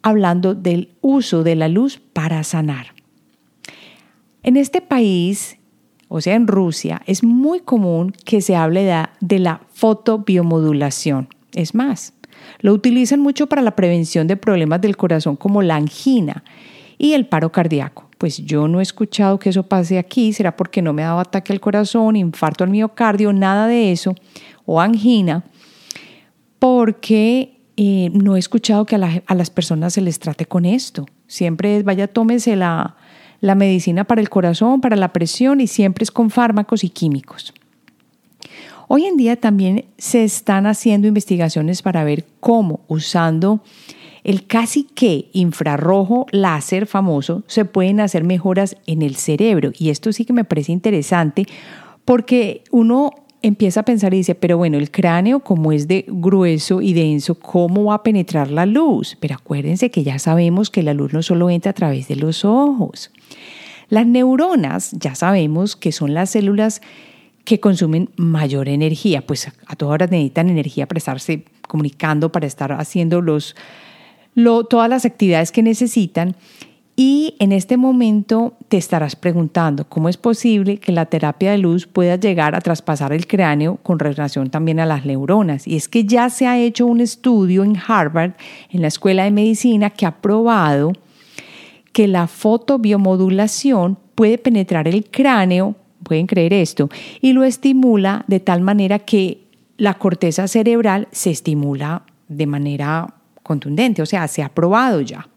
hablando 0.03 0.55
del 0.55 0.91
uso 1.01 1.43
de 1.43 1.57
la 1.57 1.69
luz 1.69 2.01
para 2.13 2.45
sanar. 2.45 2.95
En 4.43 4.59
este 4.59 4.83
país, 4.83 5.57
o 6.09 6.21
sea, 6.21 6.35
en 6.35 6.47
Rusia, 6.47 7.01
es 7.07 7.25
muy 7.25 7.61
común 7.61 8.13
que 8.27 8.43
se 8.43 8.55
hable 8.55 8.85
de, 9.21 9.39
la 9.39 9.63
fotobiomodulación. 9.73 11.29
Es 11.55 11.75
más, 11.75 12.13
lo 12.61 12.75
utilizan 12.75 13.21
mucho 13.21 13.47
para 13.47 13.63
la 13.63 13.75
prevención 13.75 14.27
de 14.27 14.37
problemas 14.37 14.83
del 14.83 14.99
corazón 14.99 15.37
como 15.37 15.63
la 15.63 15.77
angina 15.77 16.45
y 16.99 17.15
el 17.15 17.27
paro 17.27 17.51
cardíaco. 17.51 18.11
Pues 18.19 18.37
yo 18.45 18.69
no 18.69 18.81
he 18.81 18.83
escuchado 18.83 19.39
que 19.39 19.49
eso 19.49 19.63
pase 19.63 19.99
aquí, 19.99 20.35
será 20.35 20.55
porque 20.55 20.83
no 20.83 20.93
me 20.93 21.03
ha 21.03 21.09
dado 21.09 21.21
ataque 21.21 21.55
al 21.55 21.61
corazón, 21.61 22.15
infarto 22.15 22.63
al 22.65 22.71
miocardio, 22.71 23.33
nada 23.33 23.67
de 23.67 23.91
eso, 23.91 24.15
o 24.67 24.83
angina, 24.83 25.45
porque 26.59 27.61
eh, 27.77 28.11
no 28.13 28.37
he 28.37 28.39
escuchado 28.39 28.87
que 28.87 28.97
a, 28.97 29.35
las 29.35 29.51
personas 29.51 29.95
se 29.95 30.01
les 30.01 30.19
trate 30.19 30.47
con 30.47 30.65
esto. 30.65 31.07
Siempre 31.27 31.77
es, 31.77 31.85
vaya, 31.85 32.07
tómese 32.07 32.57
la, 32.57 32.97
la 33.41 33.55
medicina 33.55 34.05
para 34.05 34.21
el 34.21 34.29
corazón, 34.29 34.81
para 34.81 34.97
la 34.97 35.13
presión 35.13 35.61
y 35.61 35.67
siempre 35.67 36.05
es 36.05 36.11
con 36.11 36.31
fármacos 36.31 36.85
y 36.85 36.91
químicos. 36.91 37.53
Hoy 38.89 39.07
en 39.07 39.17
día 39.17 39.37
también 39.37 39.87
se 39.99 40.25
están 40.25 40.67
haciendo 40.67 41.09
investigaciones 41.09 41.83
para 41.83 42.05
ver 42.05 42.27
cómo 42.41 42.81
usando 42.87 43.63
el 44.25 44.47
casi 44.47 44.85
que 44.85 45.29
infrarrojo 45.33 46.27
láser 46.31 46.87
famoso 46.87 47.45
se 47.47 47.65
pueden 47.65 48.01
hacer 48.01 48.25
mejoras 48.25 48.77
en 48.87 49.03
el 49.03 49.17
cerebro. 49.17 49.73
Y 49.79 49.91
esto 49.91 50.13
sí 50.13 50.25
que 50.25 50.33
me 50.33 50.45
parece 50.45 50.73
interesante 50.73 51.47
porque 52.05 52.65
uno 52.71 53.13
empieza 53.47 53.81
a 53.81 53.83
pensar 53.83 54.15
y 54.15 54.19
dice, 54.19 54.35
pero 54.35 54.57
bueno, 54.57 54.79
el 54.79 54.91
cráneo 54.91 55.41
como 55.41 55.71
es 55.71 55.87
de 55.87 56.07
grueso 56.09 56.81
y 56.81 56.95
denso, 56.95 57.35
¿cómo 57.35 57.85
va 57.85 57.97
a 57.97 58.03
penetrar 58.03 58.51
la 58.51 58.65
luz? 58.65 59.19
Pero 59.21 59.35
acuérdense 59.35 59.91
que 59.91 60.03
ya 60.03 60.19
sabemos 60.19 60.71
que 60.71 60.83
la 60.83 60.95
luz 60.95 61.13
no 61.13 61.23
solo 61.23 61.51
entra 61.51 61.73
a 61.73 61.75
través 61.75 62.09
de 62.09 62.17
los 62.17 62.47
ojos. 62.47 63.11
Las 63.91 64.07
neuronas, 64.07 64.93
ya 64.93 65.15
sabemos 65.15 65.77
que 65.77 65.93
son 65.93 66.15
las 66.15 66.31
células 66.31 66.81
que 67.45 67.61
consumen 67.61 68.09
mayor 68.17 68.71
energía, 68.71 69.21
pues 69.21 69.53
a 69.67 69.77
todas 69.77 69.93
horas 69.93 70.11
necesitan 70.11 70.49
energía 70.49 70.89
para 70.89 70.97
estarse 70.97 71.45
comunicando, 71.69 72.33
para 72.33 72.47
estar 72.47 72.73
haciendo 72.73 73.21
los, 73.21 73.55
todas 74.71 74.89
las 74.89 75.05
actividades 75.05 75.53
que 75.53 75.63
necesitan. 75.63 76.35
Y 76.97 77.35
en 77.41 77.51
este 77.51 77.77
momento 77.77 78.55
te 78.69 78.77
estarás 78.77 79.17
preguntando 79.17 79.89
cómo 79.89 80.09
es 80.09 80.17
posible 80.17 80.79
que 80.79 80.93
la 80.93 81.07
terapia 81.07 81.51
de 81.51 81.59
luz 81.59 81.89
pueda 81.89 82.15
llegar 82.15 82.55
a 82.55 82.61
traspasar 82.61 83.13
el 83.13 83.27
cráneo 83.27 83.79
con 83.83 83.99
relación 83.99 84.49
también 84.49 84.79
a 84.79 84.87
las 84.87 85.05
neuronas. 85.05 85.67
Y 85.67 85.75
es 85.75 85.89
que 85.89 86.05
ya 86.05 86.31
se 86.31 86.47
ha 86.47 86.57
hecho 86.57 86.87
un 86.87 87.01
estudio 87.01 87.65
en 87.65 87.77
Harvard, 87.77 88.35
en 88.71 88.83
la 88.83 88.89
Escuela 88.89 89.25
de 89.25 89.33
Medicina, 89.33 89.91
que 89.91 90.07
ha 90.07 90.21
probado 90.21 90.93
que 91.93 92.07
la 92.07 92.29
fotobiomodulación 92.29 93.99
puede 94.15 94.39
penetrar 94.39 94.87
el 94.87 95.11
cráneo, 95.11 95.75
pueden 96.05 96.27
creer 96.27 96.53
esto, 96.53 96.89
y 97.21 97.33
lo 97.33 97.43
estimula 97.43 98.25
de 98.29 98.39
tal 98.39 98.61
manera 98.61 99.01
que 99.01 99.41
la 99.79 99.95
corteza 99.95 100.47
cerebral 100.47 101.09
se 101.11 101.31
estimula 101.31 102.03
de 102.29 102.47
manera 102.47 103.15
contundente, 103.43 104.03
o 104.03 104.07
sea, 104.07 104.29
se 104.29 104.43
ha 104.43 104.49
probado 104.49 105.01
ya. 105.01 105.29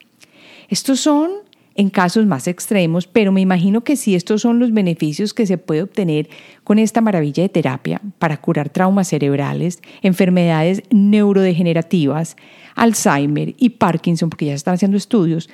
Estos 0.69 0.99
son 0.99 1.46
en 1.77 1.91
casos 1.91 2.25
más 2.25 2.47
extremos, 2.47 3.05
pero 3.05 3.31
me 3.31 3.39
imagino 3.39 3.83
que 3.83 3.95
si 3.95 4.15
estos 4.15 4.41
son 4.41 4.57
los 4.57 4.73
beneficios 4.73 5.35
que 5.35 5.45
se 5.45 5.59
puede 5.59 5.83
obtener 5.83 6.27
con 6.63 6.79
esta 6.79 7.01
maravilla 7.01 7.43
de 7.43 7.49
terapia 7.49 8.01
para 8.17 8.37
curar 8.37 8.69
traumas 8.69 9.07
cerebrales, 9.07 9.79
enfermedades 10.01 10.81
neurodegenerativas, 10.89 12.35
Alzheimer 12.75 13.53
y 13.59 13.69
Parkinson, 13.69 14.29
porque 14.29 14.47
ya 14.47 14.53
se 14.53 14.57
están 14.57 14.73
haciendo 14.73 14.97
estudios, 14.97 15.49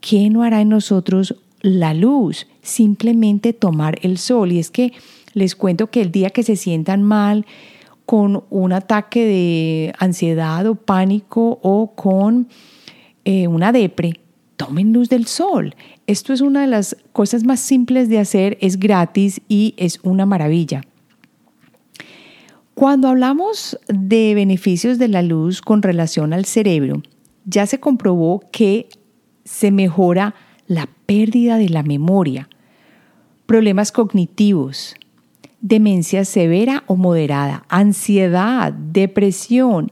¿qué 0.00 0.30
no 0.30 0.44
hará 0.44 0.60
en 0.60 0.68
nosotros 0.68 1.34
la 1.60 1.94
luz? 1.94 2.46
Simplemente 2.62 3.52
tomar 3.52 3.98
el 4.02 4.18
sol. 4.18 4.52
Y 4.52 4.60
es 4.60 4.70
que 4.70 4.92
les 5.34 5.56
cuento 5.56 5.90
que 5.90 6.00
el 6.00 6.12
día 6.12 6.30
que 6.30 6.44
se 6.44 6.54
sientan 6.54 7.02
mal, 7.02 7.44
con 8.04 8.44
un 8.50 8.72
ataque 8.72 9.24
de 9.26 9.92
ansiedad 9.98 10.64
o 10.66 10.76
pánico 10.76 11.58
o 11.60 11.92
con 11.96 12.46
eh, 13.24 13.48
una 13.48 13.72
depre, 13.72 14.20
tomen 14.56 14.92
luz 14.92 15.08
del 15.08 15.26
sol. 15.26 15.74
Esto 16.06 16.32
es 16.32 16.40
una 16.40 16.62
de 16.62 16.66
las 16.66 16.96
cosas 17.12 17.44
más 17.44 17.60
simples 17.60 18.08
de 18.08 18.18
hacer, 18.18 18.58
es 18.60 18.78
gratis 18.78 19.40
y 19.48 19.74
es 19.76 20.00
una 20.02 20.26
maravilla. 20.26 20.82
Cuando 22.74 23.08
hablamos 23.08 23.78
de 23.88 24.34
beneficios 24.34 24.98
de 24.98 25.08
la 25.08 25.22
luz 25.22 25.62
con 25.62 25.82
relación 25.82 26.32
al 26.32 26.44
cerebro, 26.44 27.02
ya 27.44 27.66
se 27.66 27.80
comprobó 27.80 28.42
que 28.52 28.88
se 29.44 29.70
mejora 29.70 30.34
la 30.66 30.88
pérdida 31.06 31.56
de 31.56 31.68
la 31.68 31.82
memoria, 31.82 32.48
problemas 33.46 33.92
cognitivos, 33.92 34.94
demencia 35.60 36.24
severa 36.24 36.84
o 36.86 36.96
moderada, 36.96 37.64
ansiedad, 37.68 38.72
depresión 38.72 39.90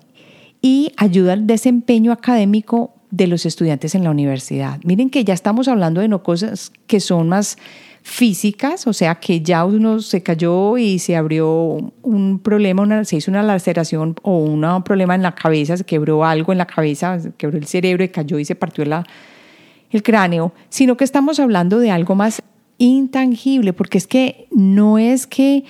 y 0.60 0.92
ayuda 0.96 1.34
al 1.34 1.46
desempeño 1.46 2.12
académico 2.12 2.93
de 3.16 3.28
los 3.28 3.46
estudiantes 3.46 3.94
en 3.94 4.02
la 4.02 4.10
universidad. 4.10 4.80
Miren 4.82 5.08
que 5.08 5.24
ya 5.24 5.34
estamos 5.34 5.68
hablando 5.68 6.00
de 6.00 6.08
no 6.08 6.22
cosas 6.24 6.72
que 6.88 6.98
son 6.98 7.28
más 7.28 7.56
físicas, 8.02 8.86
o 8.86 8.92
sea 8.92 9.14
que 9.14 9.40
ya 9.40 9.64
uno 9.64 10.00
se 10.00 10.22
cayó 10.22 10.76
y 10.76 10.98
se 10.98 11.16
abrió 11.16 11.92
un 12.02 12.40
problema, 12.40 12.82
una, 12.82 13.04
se 13.04 13.16
hizo 13.16 13.30
una 13.30 13.42
laceración 13.42 14.16
o 14.22 14.38
un 14.38 14.82
problema 14.82 15.14
en 15.14 15.22
la 15.22 15.34
cabeza, 15.34 15.76
se 15.76 15.84
quebró 15.84 16.24
algo 16.24 16.50
en 16.52 16.58
la 16.58 16.66
cabeza, 16.66 17.20
se 17.20 17.32
quebró 17.32 17.56
el 17.56 17.66
cerebro 17.66 18.02
y 18.02 18.08
cayó 18.08 18.38
y 18.38 18.44
se 18.44 18.56
partió 18.56 18.84
el 18.84 20.02
cráneo, 20.02 20.52
sino 20.68 20.96
que 20.96 21.04
estamos 21.04 21.38
hablando 21.38 21.78
de 21.78 21.92
algo 21.92 22.16
más 22.16 22.42
intangible, 22.78 23.72
porque 23.72 23.98
es 23.98 24.08
que 24.08 24.48
no 24.50 24.98
es 24.98 25.28
que 25.28 25.64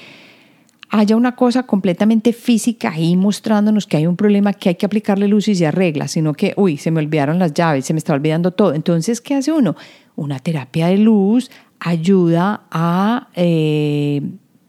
haya 0.96 1.16
una 1.16 1.34
cosa 1.34 1.64
completamente 1.64 2.32
física 2.32 2.92
ahí 2.92 3.16
mostrándonos 3.16 3.84
que 3.84 3.96
hay 3.96 4.06
un 4.06 4.14
problema 4.14 4.52
que 4.52 4.68
hay 4.68 4.74
que 4.76 4.86
aplicarle 4.86 5.26
luz 5.26 5.48
y 5.48 5.56
se 5.56 5.66
arregla, 5.66 6.06
sino 6.06 6.34
que, 6.34 6.54
uy, 6.56 6.76
se 6.76 6.92
me 6.92 7.00
olvidaron 7.00 7.40
las 7.40 7.52
llaves, 7.52 7.84
se 7.84 7.94
me 7.94 7.98
está 7.98 8.14
olvidando 8.14 8.52
todo. 8.52 8.74
Entonces, 8.74 9.20
¿qué 9.20 9.34
hace 9.34 9.50
uno? 9.50 9.74
Una 10.14 10.38
terapia 10.38 10.86
de 10.86 10.98
luz 10.98 11.50
ayuda 11.80 12.62
a 12.70 13.26
eh, 13.34 14.22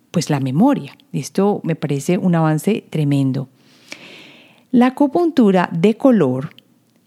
pues 0.09 0.31
la 0.31 0.39
memoria. 0.39 0.97
Esto 1.13 1.61
me 1.63 1.75
parece 1.75 2.17
un 2.17 2.33
avance 2.33 2.83
tremendo. 2.89 3.47
La 4.71 4.87
acupuntura 4.87 5.69
de 5.71 5.95
color 5.95 6.55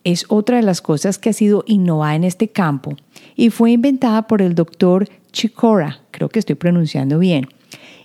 es 0.05 0.27
otra 0.29 0.59
de 0.59 0.63
las 0.63 0.81
cosas 0.81 1.19
que 1.19 1.31
ha 1.31 1.33
sido 1.33 1.65
innovada 1.67 2.15
en 2.15 2.23
este 2.23 2.51
campo 2.51 2.95
y 3.35 3.51
fue 3.51 3.73
inventada 3.73 4.29
por 4.29 4.43
el 4.43 4.55
doctor 4.55 5.09
Chikora, 5.33 6.03
creo 6.13 6.29
que 6.29 6.39
estoy 6.39 6.55
pronunciando 6.55 7.19
bien. 7.19 7.49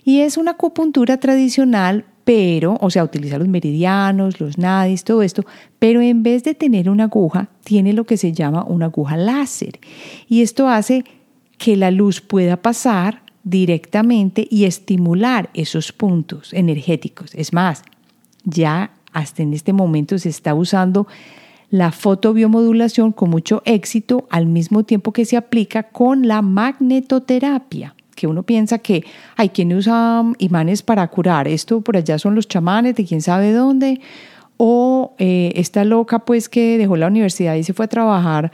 Y 0.04 0.20
es 0.20 0.36
una 0.36 0.52
acupuntura 0.52 1.18
tradicional, 1.18 2.04
pero, 2.24 2.76
o 2.80 2.90
sea, 2.90 3.04
utiliza 3.04 3.38
los 3.38 3.48
meridianos, 3.48 4.40
los 4.40 4.58
nadis, 4.58 5.04
todo 5.04 5.22
esto, 5.22 5.44
pero 5.78 6.00
en 6.00 6.22
vez 6.22 6.44
de 6.44 6.54
tener 6.54 6.90
una 6.90 7.04
aguja, 7.04 7.48
tiene 7.64 7.92
lo 7.92 8.04
que 8.04 8.16
se 8.16 8.32
llama 8.32 8.64
una 8.64 8.86
aguja 8.86 9.16
láser. 9.16 9.80
Y 10.28 10.42
esto 10.42 10.68
hace 10.68 11.04
que 11.58 11.76
la 11.76 11.90
luz 11.90 12.20
pueda 12.20 12.60
pasar 12.60 13.22
directamente 13.44 14.46
y 14.50 14.64
estimular 14.64 15.50
esos 15.54 15.92
puntos 15.92 16.52
energéticos. 16.52 17.34
Es 17.34 17.52
más, 17.52 17.82
ya 18.44 18.92
hasta 19.12 19.42
en 19.42 19.54
este 19.54 19.72
momento 19.72 20.18
se 20.18 20.28
está 20.28 20.54
usando 20.54 21.06
la 21.70 21.92
fotobiomodulación 21.92 23.12
con 23.12 23.30
mucho 23.30 23.62
éxito 23.64 24.26
al 24.30 24.46
mismo 24.46 24.84
tiempo 24.84 25.12
que 25.12 25.24
se 25.24 25.36
aplica 25.36 25.84
con 25.84 26.28
la 26.28 26.42
magnetoterapia 26.42 27.94
que 28.14 28.26
uno 28.26 28.42
piensa 28.42 28.78
que 28.78 29.04
hay 29.36 29.48
quien 29.50 29.72
usa 29.72 30.22
imanes 30.38 30.82
para 30.82 31.06
curar, 31.08 31.48
esto 31.48 31.80
por 31.80 31.96
allá 31.96 32.18
son 32.18 32.34
los 32.34 32.48
chamanes 32.48 32.94
de 32.94 33.04
quién 33.04 33.22
sabe 33.22 33.52
dónde, 33.52 34.00
o 34.56 35.14
eh, 35.18 35.52
esta 35.56 35.84
loca 35.84 36.20
pues 36.20 36.48
que 36.48 36.78
dejó 36.78 36.96
la 36.96 37.08
universidad 37.08 37.54
y 37.56 37.64
se 37.64 37.72
fue 37.72 37.86
a 37.86 37.88
trabajar 37.88 38.52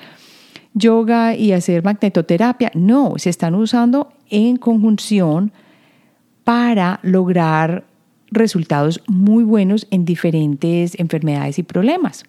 yoga 0.74 1.34
y 1.34 1.52
hacer 1.52 1.84
magnetoterapia. 1.84 2.70
No, 2.74 3.14
se 3.16 3.30
están 3.30 3.54
usando 3.54 4.12
en 4.30 4.56
conjunción 4.56 5.52
para 6.44 7.00
lograr 7.02 7.84
resultados 8.30 9.02
muy 9.06 9.44
buenos 9.44 9.86
en 9.90 10.04
diferentes 10.04 10.98
enfermedades 10.98 11.58
y 11.58 11.62
problemas. 11.62 12.24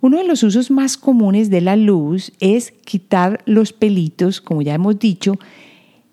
Uno 0.00 0.18
de 0.18 0.24
los 0.24 0.42
usos 0.42 0.70
más 0.70 0.96
comunes 0.96 1.48
de 1.48 1.60
la 1.60 1.76
luz 1.76 2.32
es 2.40 2.72
quitar 2.84 3.40
los 3.44 3.72
pelitos, 3.72 4.40
como 4.40 4.62
ya 4.62 4.74
hemos 4.74 4.98
dicho, 4.98 5.34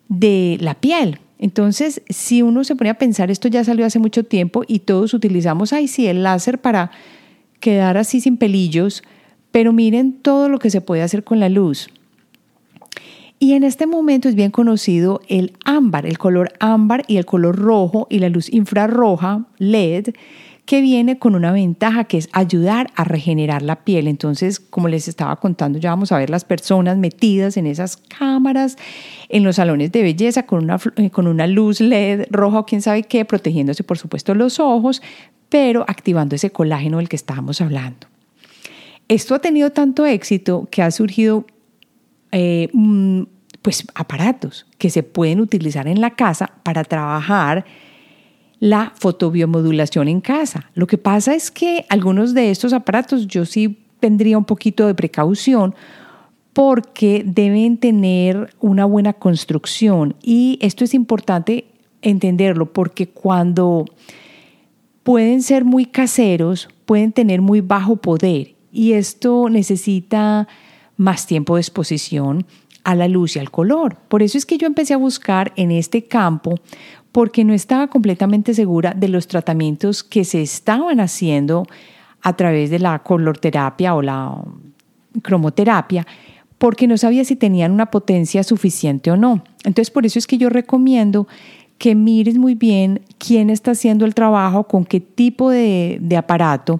de 0.10 0.58
la 0.60 0.76
piel. 0.76 1.19
Entonces, 1.38 2.02
si 2.10 2.41
uno 2.41 2.65
se 2.65 2.76
pone 2.76 2.89
a 2.89 2.98
pensar, 2.98 3.32
esto 3.32 3.48
ya 3.48 3.63
salió 3.63 3.86
hace 3.86 4.00
mucho 4.00 4.26
tiempo 4.26 4.63
y 4.67 4.80
todos 4.80 5.13
utilizamos, 5.13 5.72
ay, 5.72 5.88
sí, 5.88 6.08
el 6.08 6.24
láser 6.24 6.60
para 6.60 6.91
quedar 7.62 7.98
así 7.98 8.19
sin 8.19 8.36
pelillos, 8.36 9.04
pero 9.52 9.72
miren 9.72 10.13
todo 10.13 10.50
lo 10.50 10.60
que 10.60 10.69
se 10.69 10.82
puede 10.82 11.02
hacer 11.02 11.24
con 11.24 11.39
la 11.39 11.48
luz. 11.48 11.89
Y 13.41 13.54
en 13.54 13.63
este 13.63 13.88
momento 13.88 14.28
es 14.28 14.36
bien 14.36 14.52
conocido 14.52 15.22
el 15.30 15.54
ámbar, 15.63 16.06
el 16.06 16.17
color 16.17 16.52
ámbar 16.60 17.06
y 17.08 17.15
el 17.15 17.26
color 17.26 17.56
rojo 17.56 18.06
y 18.10 18.19
la 18.19 18.28
luz 18.28 18.52
infrarroja 18.52 19.45
LED 19.60 20.10
que 20.69 20.82
viene 20.82 21.17
con 21.17 21.34
una 21.34 21.51
ventaja 21.51 22.03
que 22.03 22.19
es 22.19 22.29
ayudar 22.32 22.91
a 22.93 23.03
regenerar 23.03 23.63
la 23.63 23.77
piel. 23.77 24.08
Entonces, 24.08 24.60
como 24.60 24.88
les 24.88 25.08
estaba 25.08 25.36
contando, 25.38 25.79
ya 25.79 25.89
vamos 25.89 26.12
a 26.12 26.19
ver 26.19 26.29
las 26.29 26.45
personas 26.45 26.95
metidas 26.95 27.58
en 27.58 27.65
esas 27.65 27.97
cámaras, 27.97 28.77
en 29.29 29.43
los 29.43 29.55
salones 29.55 29.91
de 29.91 30.03
belleza, 30.03 30.43
con 30.43 30.63
una, 30.63 30.77
eh, 30.97 31.10
con 31.10 31.25
una 31.25 31.47
luz 31.47 31.82
LED 31.82 32.27
roja 32.29 32.60
o 32.60 32.65
quién 32.67 32.84
sabe 32.84 33.01
qué, 33.01 33.25
protegiéndose 33.25 33.84
por 33.84 33.97
supuesto 33.97 34.36
los 34.36 34.60
ojos, 34.60 35.01
pero 35.49 35.86
activando 35.88 36.36
ese 36.36 36.51
colágeno 36.51 36.97
del 36.97 37.10
que 37.10 37.15
estábamos 37.15 37.62
hablando. 37.62 38.05
Esto 39.08 39.34
ha 39.34 39.39
tenido 39.39 39.71
tanto 39.71 40.05
éxito 40.05 40.67
que 40.69 40.84
ha 40.84 40.91
surgido 40.91 41.47
eh, 42.32 42.69
mm, 42.73 43.23
pues 43.63 43.88
aparatos 43.95 44.67
que 44.77 44.91
se 44.91 45.01
pueden 45.01 45.39
utilizar 45.39 45.88
en 45.88 45.99
la 45.99 46.12
casa 46.12 46.51
para 46.62 46.84
trabajar 46.84 47.65
la 48.60 48.93
fotobiomodulación 48.95 50.08
en 50.08 50.22
casa. 50.22 50.69
Lo 50.74 50.88
que 50.88 50.98
pasa 50.98 51.34
es 51.34 51.50
que 51.52 51.86
algunos 51.89 52.34
de 52.34 52.52
estos 52.52 52.74
aparatos 52.74 53.28
yo 53.28 53.45
sí 53.45 53.80
tendría 54.00 54.38
un 54.38 54.45
poquito 54.45 54.88
de 54.88 54.95
precaución 54.95 55.76
porque 56.54 57.24
deben 57.26 57.78
tener 57.78 58.54
una 58.60 58.86
buena 58.86 59.13
construcción 59.13 60.15
y 60.22 60.58
esto 60.62 60.84
es 60.84 60.93
importante 60.93 61.65
entenderlo 62.02 62.74
porque 62.74 63.08
cuando 63.08 63.86
pueden 65.04 65.41
ser 65.41 65.63
muy 65.63 65.86
caseros, 65.86 66.67
pueden 66.86 67.12
tener 67.12 67.41
muy 67.41 67.62
bajo 67.62 67.98
poder 67.98 68.56
y 68.72 68.93
esto 68.93 69.50
necesita 69.50 70.48
más 70.98 71.28
tiempo 71.28 71.56
de 71.56 71.62
exposición 71.62 72.45
a 72.84 72.96
la 72.96 73.08
luz 73.08 73.36
y 73.36 73.39
al 73.39 73.52
color. 73.52 73.98
Por 74.08 74.24
eso 74.24 74.38
es 74.38 74.46
que 74.46 74.58
yo 74.58 74.68
empecé 74.68 74.94
a 74.94 74.98
buscar 74.98 75.52
en 75.56 75.72
este 75.72 76.04
campo 76.04 76.56
porque 77.12 77.44
no 77.44 77.54
estaba 77.54 77.88
completamente 77.88 78.54
segura 78.54 78.94
de 78.96 79.08
los 79.08 79.28
tratamientos 79.28 80.04
que 80.04 80.24
se 80.26 80.42
estaban 80.42 81.00
haciendo 81.00 81.65
a 82.22 82.36
través 82.36 82.70
de 82.70 82.80
la 82.80 83.00
colorterapia 83.00 83.96
o 83.96 84.02
la 84.02 84.36
cromoterapia, 85.22 86.06
porque 86.58 86.88
no 86.88 86.98
sabía 86.98 87.24
si 87.24 87.36
tenían 87.36 87.72
una 87.72 87.88
potencia 87.88 88.44
suficiente 88.44 89.10
o 89.12 89.18
no. 89.18 89.44
Entonces, 89.63 89.92
por 89.92 90.06
eso 90.06 90.20
es 90.20 90.28
que 90.28 90.38
yo 90.38 90.50
recomiendo 90.50 91.28
que 91.78 91.96
mires 91.96 92.38
muy 92.38 92.56
bien 92.56 93.02
quién 93.18 93.50
está 93.50 93.72
haciendo 93.72 94.06
el 94.06 94.13
trabajo, 94.13 94.65
con 94.65 94.84
qué 94.84 95.00
tipo 95.00 95.50
de, 95.50 95.98
de 96.02 96.18
aparato. 96.18 96.80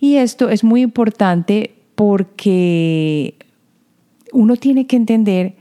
Y 0.00 0.16
esto 0.16 0.50
es 0.50 0.64
muy 0.64 0.82
importante 0.82 1.74
porque 1.94 3.34
uno 4.36 4.56
tiene 4.56 4.86
que 4.86 4.96
entender 4.96 5.54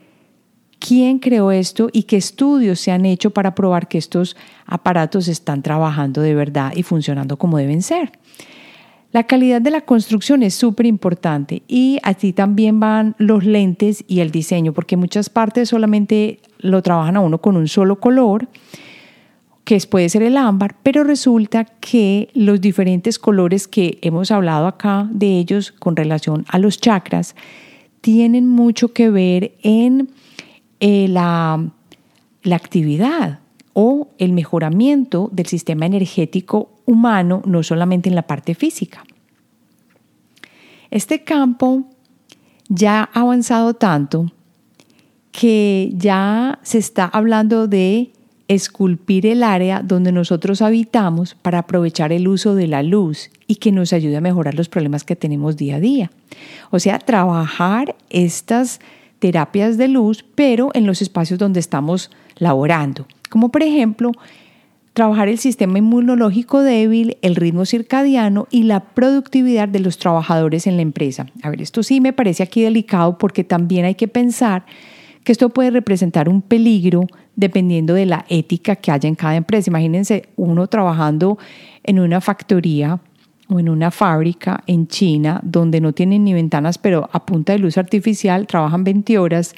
quién 0.79 1.19
creó 1.19 1.51
esto 1.51 1.89
y 1.93 2.03
qué 2.03 2.17
estudios 2.17 2.81
se 2.81 2.91
han 2.91 3.05
hecho 3.05 3.31
para 3.31 3.55
probar 3.55 3.87
que 3.87 3.97
estos 3.97 4.35
aparatos 4.65 5.29
están 5.29 5.63
trabajando 5.63 6.21
de 6.21 6.35
verdad 6.35 6.73
y 6.75 6.83
funcionando 6.83 7.37
como 7.37 7.57
deben 7.57 7.81
ser. 7.81 8.11
La 9.13 9.23
calidad 9.23 9.61
de 9.61 9.71
la 9.71 9.79
construcción 9.79 10.43
es 10.43 10.55
súper 10.55 10.87
importante 10.87 11.63
y 11.69 11.99
así 12.03 12.33
también 12.33 12.81
van 12.81 13.15
los 13.17 13.45
lentes 13.45 14.03
y 14.09 14.19
el 14.19 14.29
diseño, 14.29 14.73
porque 14.73 14.97
muchas 14.97 15.29
partes 15.29 15.69
solamente 15.69 16.41
lo 16.59 16.81
trabajan 16.81 17.15
a 17.15 17.21
uno 17.21 17.37
con 17.39 17.55
un 17.55 17.69
solo 17.69 18.01
color, 18.01 18.49
que 19.63 19.79
puede 19.89 20.09
ser 20.09 20.21
el 20.21 20.35
ámbar, 20.35 20.75
pero 20.83 21.05
resulta 21.05 21.63
que 21.63 22.27
los 22.33 22.59
diferentes 22.59 23.17
colores 23.17 23.69
que 23.69 23.99
hemos 24.01 24.31
hablado 24.31 24.67
acá 24.67 25.07
de 25.09 25.39
ellos 25.39 25.71
con 25.71 25.95
relación 25.95 26.45
a 26.49 26.59
los 26.59 26.81
chakras 26.81 27.35
tienen 28.05 28.47
mucho 28.47 28.93
que 28.93 29.09
ver 29.09 29.57
en 29.63 30.11
eh, 30.79 31.07
la, 31.07 31.71
la 32.43 32.55
actividad 32.55 33.39
o 33.73 34.09
el 34.19 34.31
mejoramiento 34.31 35.27
del 35.33 35.47
sistema 35.47 35.87
energético 35.87 36.69
humano, 36.85 37.41
no 37.47 37.63
solamente 37.63 38.07
en 38.07 38.13
la 38.13 38.27
parte 38.27 38.53
física. 38.53 39.03
Este 40.91 41.23
campo 41.23 41.85
ya 42.69 43.09
ha 43.11 43.21
avanzado 43.21 43.73
tanto 43.73 44.31
que 45.31 45.89
ya 45.95 46.59
se 46.61 46.77
está 46.77 47.05
hablando 47.05 47.67
de 47.67 48.13
esculpir 48.47 49.25
el 49.25 49.43
área 49.43 49.81
donde 49.81 50.11
nosotros 50.11 50.61
habitamos 50.61 51.35
para 51.35 51.59
aprovechar 51.59 52.11
el 52.11 52.27
uso 52.27 52.55
de 52.55 52.67
la 52.67 52.83
luz 52.83 53.31
y 53.47 53.55
que 53.55 53.71
nos 53.71 53.93
ayude 53.93 54.17
a 54.17 54.21
mejorar 54.21 54.53
los 54.53 54.69
problemas 54.69 55.03
que 55.03 55.15
tenemos 55.15 55.57
día 55.57 55.77
a 55.77 55.79
día. 55.79 56.11
O 56.69 56.79
sea, 56.79 56.99
trabajar 56.99 57.95
estas 58.09 58.79
terapias 59.19 59.77
de 59.77 59.87
luz, 59.87 60.25
pero 60.35 60.69
en 60.73 60.85
los 60.85 61.01
espacios 61.01 61.39
donde 61.39 61.59
estamos 61.59 62.11
laborando, 62.37 63.07
como 63.29 63.49
por 63.49 63.63
ejemplo 63.63 64.11
trabajar 64.93 65.27
el 65.27 65.39
sistema 65.39 65.77
inmunológico 65.77 66.61
débil, 66.61 67.17
el 67.21 67.35
ritmo 67.35 67.65
circadiano 67.65 68.47
y 68.49 68.63
la 68.63 68.79
productividad 68.79 69.67
de 69.67 69.81
los 69.81 69.97
trabajadores 69.97 70.67
en 70.67 70.77
la 70.77 70.83
empresa. 70.83 71.27
A 71.41 71.49
ver, 71.49 71.61
esto 71.61 71.83
sí 71.83 71.99
me 71.99 72.13
parece 72.13 72.43
aquí 72.43 72.61
delicado 72.61 73.17
porque 73.17 73.43
también 73.43 73.83
hay 73.83 73.95
que 73.95 74.07
pensar 74.07 74.65
que 75.25 75.31
esto 75.31 75.49
puede 75.49 75.71
representar 75.71 76.29
un 76.29 76.41
peligro 76.41 77.07
dependiendo 77.35 77.95
de 77.95 78.05
la 78.05 78.25
ética 78.29 78.77
que 78.77 78.91
haya 78.91 79.09
en 79.09 79.15
cada 79.15 79.35
empresa. 79.35 79.69
Imagínense 79.69 80.29
uno 80.37 80.67
trabajando 80.67 81.37
en 81.83 81.99
una 81.99 82.21
factoría 82.21 83.01
o 83.49 83.59
en 83.59 83.67
una 83.67 83.91
fábrica 83.91 84.63
en 84.67 84.87
China 84.87 85.41
donde 85.43 85.81
no 85.81 85.93
tienen 85.93 86.23
ni 86.23 86.33
ventanas, 86.33 86.77
pero 86.77 87.09
a 87.11 87.25
punta 87.25 87.53
de 87.53 87.59
luz 87.59 87.77
artificial 87.77 88.47
trabajan 88.47 88.83
20 88.83 89.17
horas, 89.17 89.55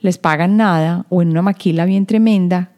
les 0.00 0.18
pagan 0.18 0.58
nada, 0.58 1.06
o 1.08 1.22
en 1.22 1.30
una 1.30 1.42
maquila 1.42 1.86
bien 1.86 2.06
tremenda 2.06 2.70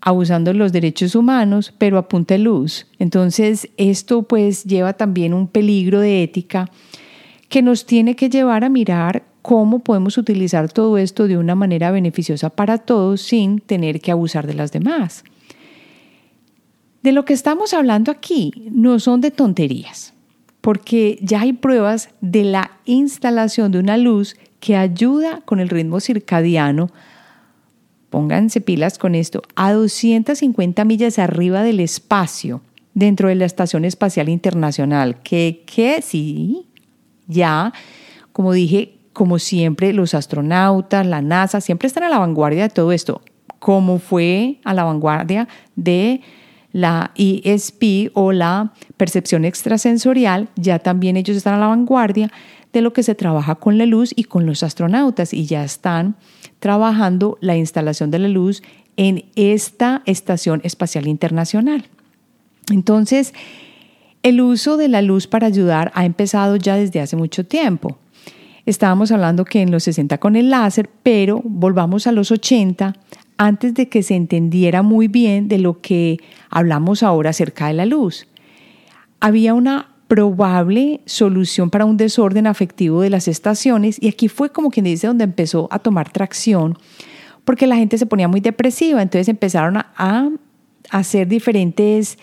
abusando 0.00 0.52
de 0.52 0.58
los 0.58 0.72
derechos 0.72 1.14
humanos, 1.14 1.74
pero 1.76 1.98
a 1.98 2.08
punta 2.08 2.34
de 2.34 2.38
luz. 2.38 2.86
Entonces, 2.98 3.68
esto 3.76 4.22
pues 4.22 4.64
lleva 4.64 4.94
también 4.94 5.34
un 5.34 5.46
peligro 5.48 6.00
de 6.00 6.22
ética 6.22 6.70
que 7.48 7.62
nos 7.62 7.84
tiene 7.84 8.16
que 8.16 8.30
llevar 8.30 8.64
a 8.64 8.68
mirar 8.68 9.24
cómo 9.42 9.80
podemos 9.80 10.18
utilizar 10.18 10.72
todo 10.72 10.98
esto 10.98 11.28
de 11.28 11.38
una 11.38 11.54
manera 11.54 11.90
beneficiosa 11.90 12.50
para 12.50 12.78
todos 12.78 13.20
sin 13.20 13.60
tener 13.60 14.00
que 14.00 14.10
abusar 14.10 14.46
de 14.46 14.54
las 14.54 14.72
demás. 14.72 15.24
De 17.02 17.12
lo 17.12 17.24
que 17.24 17.32
estamos 17.32 17.72
hablando 17.72 18.10
aquí 18.10 18.52
no 18.70 18.98
son 18.98 19.20
de 19.20 19.30
tonterías, 19.30 20.12
porque 20.60 21.18
ya 21.22 21.40
hay 21.40 21.54
pruebas 21.54 22.10
de 22.20 22.44
la 22.44 22.72
instalación 22.84 23.72
de 23.72 23.78
una 23.78 23.96
luz 23.96 24.36
que 24.60 24.76
ayuda 24.76 25.40
con 25.44 25.60
el 25.60 25.70
ritmo 25.70 26.00
circadiano 26.00 26.90
pónganse 28.10 28.60
pilas 28.60 28.98
con 28.98 29.14
esto, 29.14 29.42
a 29.54 29.72
250 29.72 30.84
millas 30.84 31.18
arriba 31.18 31.62
del 31.62 31.80
espacio, 31.80 32.60
dentro 32.92 33.28
de 33.28 33.36
la 33.36 33.46
Estación 33.46 33.84
Espacial 33.84 34.28
Internacional, 34.28 35.22
que, 35.22 35.62
que 35.64 36.02
sí, 36.02 36.66
ya, 37.28 37.72
como 38.32 38.52
dije, 38.52 38.98
como 39.20 39.38
siempre, 39.38 39.92
los 39.92 40.14
astronautas, 40.14 41.06
la 41.06 41.20
NASA, 41.20 41.60
siempre 41.60 41.86
están 41.86 42.04
a 42.04 42.08
la 42.08 42.18
vanguardia 42.18 42.62
de 42.62 42.68
todo 42.70 42.90
esto, 42.90 43.20
como 43.58 43.98
fue 43.98 44.60
a 44.64 44.72
la 44.72 44.84
vanguardia 44.84 45.46
de 45.76 46.22
la 46.72 47.10
ESP 47.16 48.12
o 48.14 48.32
la 48.32 48.72
percepción 48.96 49.44
extrasensorial, 49.44 50.48
ya 50.56 50.78
también 50.78 51.18
ellos 51.18 51.36
están 51.36 51.52
a 51.52 51.58
la 51.58 51.66
vanguardia 51.66 52.32
de 52.72 52.80
lo 52.80 52.94
que 52.94 53.02
se 53.02 53.14
trabaja 53.14 53.56
con 53.56 53.76
la 53.76 53.84
luz 53.84 54.14
y 54.16 54.24
con 54.24 54.46
los 54.46 54.62
astronautas 54.62 55.34
y 55.34 55.44
ya 55.44 55.64
están 55.64 56.16
trabajando 56.58 57.36
la 57.42 57.58
instalación 57.58 58.10
de 58.10 58.20
la 58.20 58.28
luz 58.28 58.62
en 58.96 59.26
esta 59.36 60.00
Estación 60.06 60.62
Espacial 60.64 61.06
Internacional. 61.06 61.84
Entonces, 62.72 63.34
el 64.22 64.40
uso 64.40 64.78
de 64.78 64.88
la 64.88 65.02
luz 65.02 65.26
para 65.26 65.48
ayudar 65.48 65.92
ha 65.94 66.06
empezado 66.06 66.56
ya 66.56 66.76
desde 66.76 67.02
hace 67.02 67.16
mucho 67.16 67.44
tiempo. 67.44 67.98
Estábamos 68.70 69.10
hablando 69.10 69.44
que 69.44 69.62
en 69.62 69.72
los 69.72 69.82
60 69.82 70.18
con 70.18 70.36
el 70.36 70.50
láser, 70.50 70.88
pero 71.02 71.42
volvamos 71.44 72.06
a 72.06 72.12
los 72.12 72.30
80 72.30 72.94
antes 73.36 73.74
de 73.74 73.88
que 73.88 74.04
se 74.04 74.14
entendiera 74.14 74.82
muy 74.82 75.08
bien 75.08 75.48
de 75.48 75.58
lo 75.58 75.80
que 75.80 76.18
hablamos 76.50 77.02
ahora 77.02 77.30
acerca 77.30 77.66
de 77.66 77.74
la 77.74 77.84
luz. 77.84 78.28
Había 79.18 79.54
una 79.54 79.88
probable 80.06 81.00
solución 81.04 81.68
para 81.70 81.84
un 81.84 81.96
desorden 81.96 82.46
afectivo 82.46 83.00
de 83.00 83.10
las 83.10 83.26
estaciones 83.26 83.96
y 84.00 84.06
aquí 84.06 84.28
fue 84.28 84.50
como 84.50 84.70
quien 84.70 84.84
dice 84.84 85.08
donde 85.08 85.24
empezó 85.24 85.66
a 85.72 85.80
tomar 85.80 86.12
tracción 86.12 86.78
porque 87.44 87.66
la 87.66 87.74
gente 87.74 87.98
se 87.98 88.06
ponía 88.06 88.28
muy 88.28 88.38
depresiva, 88.38 89.02
entonces 89.02 89.28
empezaron 89.28 89.78
a, 89.78 90.30
hacer 90.90 91.26
diferentes 91.26 92.18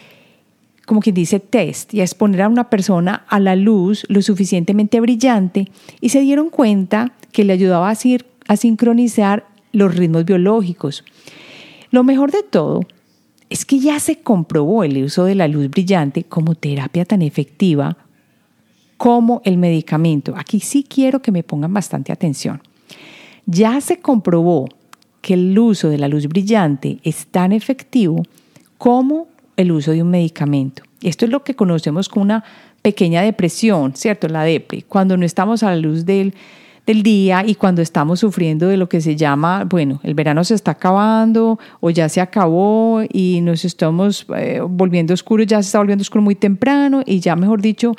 como 0.87 1.01
quien 1.01 1.15
dice, 1.15 1.41
test 1.41 1.93
y 1.93 1.99
a 1.99 2.05
exponer 2.05 2.43
a 2.43 2.47
una 2.47 2.69
persona 2.69 3.25
a 3.27 3.41
la 3.41 3.57
luz 3.57 4.05
lo 4.07 4.21
suficientemente 4.21 5.01
brillante 5.01 5.67
y 5.99 6.09
se 6.09 6.21
dieron 6.21 6.49
cuenta 6.49 7.11
que 7.33 7.43
le 7.43 7.51
ayudaba 7.51 7.89
a, 7.89 7.97
a 8.47 8.55
sincronizar 8.55 9.45
los 9.73 9.93
ritmos 9.93 10.23
biológicos. 10.23 11.03
Lo 11.91 12.05
mejor 12.05 12.31
de 12.31 12.41
todo 12.41 12.79
es 13.49 13.65
que 13.65 13.79
ya 13.79 13.99
se 13.99 14.21
comprobó 14.21 14.85
el 14.85 15.03
uso 15.03 15.25
de 15.25 15.35
la 15.35 15.49
luz 15.49 15.69
brillante 15.69 16.23
como 16.23 16.55
terapia 16.55 17.03
tan 17.03 17.21
efectiva 17.21 17.97
como 18.95 19.41
el 19.43 19.57
medicamento. 19.57 20.35
Aquí 20.37 20.61
sí 20.61 20.85
quiero 20.87 21.21
que 21.21 21.33
me 21.33 21.43
pongan 21.43 21.73
bastante 21.73 22.13
atención. 22.13 22.61
Ya 23.45 23.81
se 23.81 23.99
comprobó 23.99 24.69
que 25.19 25.33
el 25.33 25.59
uso 25.59 25.89
de 25.89 25.97
la 25.97 26.07
luz 26.07 26.27
brillante 26.27 26.99
es 27.03 27.27
tan 27.27 27.51
efectivo 27.51 28.23
como 28.77 29.27
el 29.57 29.71
uso 29.71 29.91
de 29.91 30.01
un 30.01 30.09
medicamento. 30.09 30.83
Esto 31.01 31.25
es 31.25 31.31
lo 31.31 31.43
que 31.43 31.55
conocemos 31.55 32.07
como 32.07 32.23
una 32.23 32.43
pequeña 32.81 33.21
depresión, 33.21 33.93
¿cierto? 33.95 34.29
La 34.29 34.43
depre, 34.43 34.83
cuando 34.87 35.17
no 35.17 35.25
estamos 35.25 35.63
a 35.63 35.71
la 35.71 35.77
luz 35.77 36.05
del 36.05 36.33
del 36.87 37.03
día 37.03 37.43
y 37.45 37.55
cuando 37.55 37.81
estamos 37.81 38.21
sufriendo 38.21 38.69
de 38.69 38.77
lo 38.77 38.87
que 38.87 39.01
se 39.01 39.17
llama, 39.17 39.65
bueno, 39.65 39.99
el 40.03 40.15
verano 40.15 40.45
se 40.45 40.55
está 40.55 40.71
acabando 40.71 41.59
o 41.81 41.89
ya 41.89 42.07
se 42.07 42.21
acabó 42.21 43.01
y 43.11 43.41
nos 43.41 43.65
estamos 43.65 44.25
eh, 44.37 44.61
volviendo 44.67 45.13
oscuros, 45.13 45.45
ya 45.47 45.61
se 45.61 45.67
está 45.67 45.79
volviendo 45.79 46.01
oscuro 46.01 46.21
muy 46.21 46.35
temprano 46.35 47.03
y 47.05 47.19
ya, 47.19 47.35
mejor 47.35 47.61
dicho, 47.61 47.91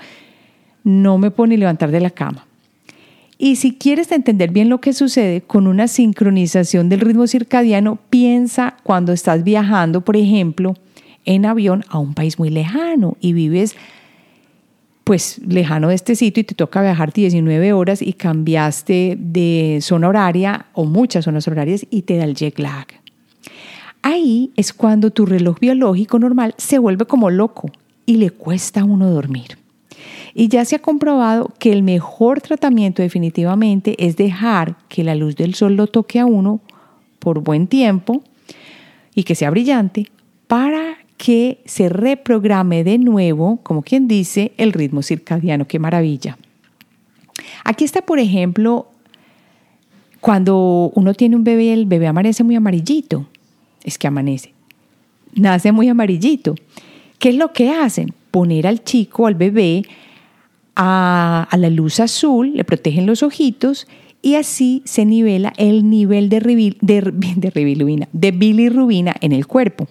no 0.84 1.18
me 1.18 1.30
ni 1.46 1.58
levantar 1.58 1.90
de 1.90 2.00
la 2.00 2.08
cama. 2.08 2.46
Y 3.36 3.56
si 3.56 3.74
quieres 3.74 4.10
entender 4.10 4.50
bien 4.50 4.70
lo 4.70 4.80
que 4.80 4.94
sucede 4.94 5.42
con 5.42 5.66
una 5.66 5.86
sincronización 5.86 6.88
del 6.88 7.00
ritmo 7.00 7.26
circadiano, 7.26 7.98
piensa 8.08 8.78
cuando 8.84 9.12
estás 9.12 9.44
viajando, 9.44 10.00
por 10.00 10.16
ejemplo, 10.16 10.74
en 11.28 11.44
avión 11.44 11.84
a 11.90 11.98
un 11.98 12.14
país 12.14 12.38
muy 12.38 12.48
lejano 12.48 13.18
y 13.20 13.34
vives 13.34 13.76
pues 15.04 15.38
lejano 15.46 15.88
de 15.88 15.94
este 15.94 16.16
sitio 16.16 16.40
y 16.40 16.44
te 16.44 16.54
toca 16.54 16.80
viajar 16.80 17.12
19 17.12 17.74
horas 17.74 18.00
y 18.00 18.14
cambiaste 18.14 19.16
de 19.20 19.78
zona 19.82 20.08
horaria 20.08 20.66
o 20.72 20.86
muchas 20.86 21.26
zonas 21.26 21.46
horarias 21.46 21.86
y 21.90 22.02
te 22.02 22.16
da 22.16 22.24
el 22.24 22.34
jet 22.34 22.58
lag. 22.58 22.86
Ahí 24.00 24.52
es 24.56 24.72
cuando 24.72 25.10
tu 25.10 25.26
reloj 25.26 25.60
biológico 25.60 26.18
normal 26.18 26.54
se 26.56 26.78
vuelve 26.78 27.04
como 27.04 27.28
loco 27.28 27.70
y 28.06 28.16
le 28.16 28.30
cuesta 28.30 28.80
a 28.80 28.84
uno 28.84 29.10
dormir. 29.10 29.58
Y 30.32 30.48
ya 30.48 30.64
se 30.64 30.76
ha 30.76 30.78
comprobado 30.78 31.52
que 31.58 31.72
el 31.72 31.82
mejor 31.82 32.40
tratamiento 32.40 33.02
definitivamente 33.02 33.96
es 33.98 34.16
dejar 34.16 34.76
que 34.88 35.04
la 35.04 35.14
luz 35.14 35.36
del 35.36 35.54
sol 35.54 35.76
lo 35.76 35.88
toque 35.88 36.20
a 36.20 36.24
uno 36.24 36.60
por 37.18 37.40
buen 37.40 37.66
tiempo 37.66 38.22
y 39.14 39.24
que 39.24 39.34
sea 39.34 39.50
brillante 39.50 40.06
para 40.46 40.96
que 41.18 41.60
se 41.66 41.88
reprograme 41.88 42.84
de 42.84 42.96
nuevo, 42.96 43.58
como 43.62 43.82
quien 43.82 44.08
dice, 44.08 44.52
el 44.56 44.72
ritmo 44.72 45.02
circadiano. 45.02 45.66
¡Qué 45.66 45.78
maravilla! 45.78 46.38
Aquí 47.64 47.84
está, 47.84 48.02
por 48.02 48.20
ejemplo, 48.20 48.86
cuando 50.20 50.90
uno 50.94 51.12
tiene 51.14 51.36
un 51.36 51.44
bebé, 51.44 51.72
el 51.72 51.86
bebé 51.86 52.06
amanece 52.06 52.44
muy 52.44 52.54
amarillito. 52.54 53.26
Es 53.84 53.98
que 53.98 54.06
amanece. 54.06 54.54
Nace 55.34 55.72
muy 55.72 55.88
amarillito. 55.88 56.54
¿Qué 57.18 57.30
es 57.30 57.34
lo 57.34 57.52
que 57.52 57.70
hacen? 57.70 58.14
Poner 58.30 58.66
al 58.66 58.84
chico, 58.84 59.26
al 59.26 59.34
bebé, 59.34 59.84
a, 60.76 61.48
la 61.58 61.70
luz 61.70 61.98
azul, 61.98 62.52
le 62.54 62.64
protegen 62.64 63.06
los 63.06 63.24
ojitos 63.24 63.88
y 64.22 64.36
así 64.36 64.82
se 64.84 65.04
nivela 65.04 65.52
el 65.56 65.90
nivel 65.90 66.28
de, 66.28 66.40
de, 66.40 66.76
de, 67.36 68.08
de 68.12 68.30
bilirrubina 68.30 69.16
en 69.20 69.32
el 69.32 69.46
cuerpo. 69.46 69.88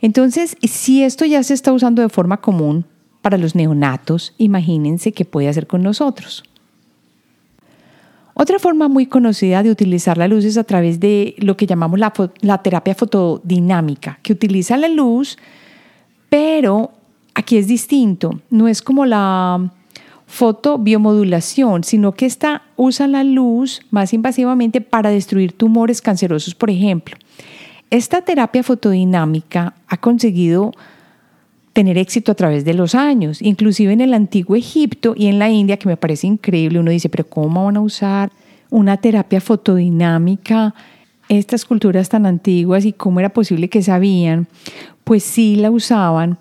Entonces, 0.00 0.56
si 0.62 1.02
esto 1.02 1.24
ya 1.24 1.42
se 1.42 1.54
está 1.54 1.72
usando 1.72 2.02
de 2.02 2.08
forma 2.08 2.38
común 2.38 2.84
para 3.22 3.38
los 3.38 3.54
neonatos, 3.54 4.34
imagínense 4.38 5.12
qué 5.12 5.24
puede 5.24 5.48
hacer 5.48 5.66
con 5.66 5.82
nosotros. 5.82 6.44
Otra 8.38 8.58
forma 8.58 8.88
muy 8.88 9.06
conocida 9.06 9.62
de 9.62 9.70
utilizar 9.70 10.18
la 10.18 10.28
luz 10.28 10.44
es 10.44 10.58
a 10.58 10.64
través 10.64 11.00
de 11.00 11.34
lo 11.38 11.56
que 11.56 11.66
llamamos 11.66 11.98
la, 11.98 12.58
terapia 12.62 12.94
fotodinámica, 12.94 14.18
que 14.22 14.34
utiliza 14.34 14.76
la 14.76 14.88
luz, 14.88 15.38
pero 16.28 16.90
aquí 17.34 17.56
es 17.56 17.66
distinto. 17.66 18.38
No 18.50 18.68
es 18.68 18.82
como 18.82 19.06
la 19.06 19.72
fotobiomodulación, 20.26 21.82
sino 21.82 22.12
que 22.12 22.26
esta 22.26 22.62
usa 22.76 23.06
la 23.06 23.24
luz 23.24 23.80
más 23.90 24.12
invasivamente 24.12 24.82
para 24.82 25.08
destruir 25.08 25.52
tumores 25.52 26.02
cancerosos, 26.02 26.54
por 26.54 26.68
ejemplo. 26.68 27.16
Esta 27.90 28.22
terapia 28.22 28.62
fotodinámica 28.62 29.74
ha 29.86 29.96
conseguido 29.98 30.72
tener 31.72 31.98
éxito 31.98 32.32
a 32.32 32.34
través 32.34 32.64
de 32.64 32.74
los 32.74 32.94
años, 32.94 33.42
inclusive 33.42 33.92
en 33.92 34.00
el 34.00 34.14
antiguo 34.14 34.56
Egipto 34.56 35.14
y 35.16 35.26
en 35.26 35.38
la 35.38 35.50
India, 35.50 35.76
que 35.76 35.88
me 35.88 35.96
parece 35.96 36.26
increíble. 36.26 36.80
Uno 36.80 36.90
dice, 36.90 37.08
pero 37.08 37.28
¿cómo 37.28 37.64
van 37.64 37.76
a 37.76 37.80
usar 37.80 38.32
una 38.70 38.96
terapia 38.96 39.40
fotodinámica 39.40 40.74
estas 41.28 41.64
culturas 41.64 42.08
tan 42.08 42.26
antiguas 42.26 42.84
y 42.84 42.92
cómo 42.92 43.20
era 43.20 43.30
posible 43.30 43.68
que 43.68 43.82
sabían, 43.82 44.48
pues 45.04 45.22
sí 45.22 45.56
la 45.56 45.70
usaban 45.70 46.38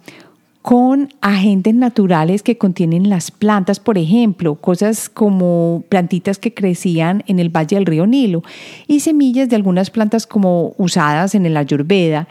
con 0.66 1.10
agentes 1.22 1.76
naturales 1.76 2.42
que 2.42 2.58
contienen 2.58 3.08
las 3.08 3.30
plantas, 3.30 3.80
por 3.80 4.00
ejemplo, 4.00 4.56
cosas 4.56 5.10
como 5.10 5.84
plantitas 5.90 6.40
que 6.40 6.56
crecían 6.56 7.24
en 7.28 7.38
el 7.38 7.56
valle 7.56 7.76
del 7.76 7.86
río 7.86 8.08
Nilo 8.08 8.42
y 8.88 9.02
semillas 9.02 9.48
de 9.48 9.58
algunas 9.58 9.92
plantas 9.92 10.26
como 10.26 10.74
usadas 10.80 11.36
en 11.36 11.46
el 11.46 11.56
ayurveda, 11.56 12.28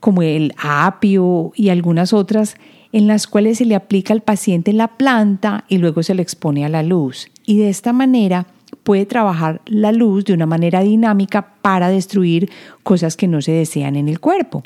como 0.00 0.22
el 0.22 0.54
apio 0.56 1.52
y 1.54 1.68
algunas 1.68 2.14
otras 2.14 2.56
en 2.92 3.06
las 3.06 3.26
cuales 3.26 3.58
se 3.58 3.66
le 3.66 3.74
aplica 3.74 4.14
al 4.14 4.22
paciente 4.22 4.72
la 4.72 4.96
planta 4.96 5.66
y 5.68 5.76
luego 5.76 6.02
se 6.02 6.14
le 6.14 6.22
expone 6.22 6.64
a 6.64 6.70
la 6.70 6.82
luz. 6.82 7.28
Y 7.44 7.58
de 7.58 7.68
esta 7.68 7.92
manera 7.92 8.46
puede 8.84 9.04
trabajar 9.04 9.60
la 9.66 9.92
luz 9.92 10.24
de 10.24 10.32
una 10.32 10.46
manera 10.46 10.80
dinámica 10.80 11.52
para 11.60 11.90
destruir 11.90 12.48
cosas 12.82 13.18
que 13.18 13.28
no 13.28 13.42
se 13.42 13.52
desean 13.52 13.96
en 13.96 14.08
el 14.08 14.18
cuerpo. 14.18 14.62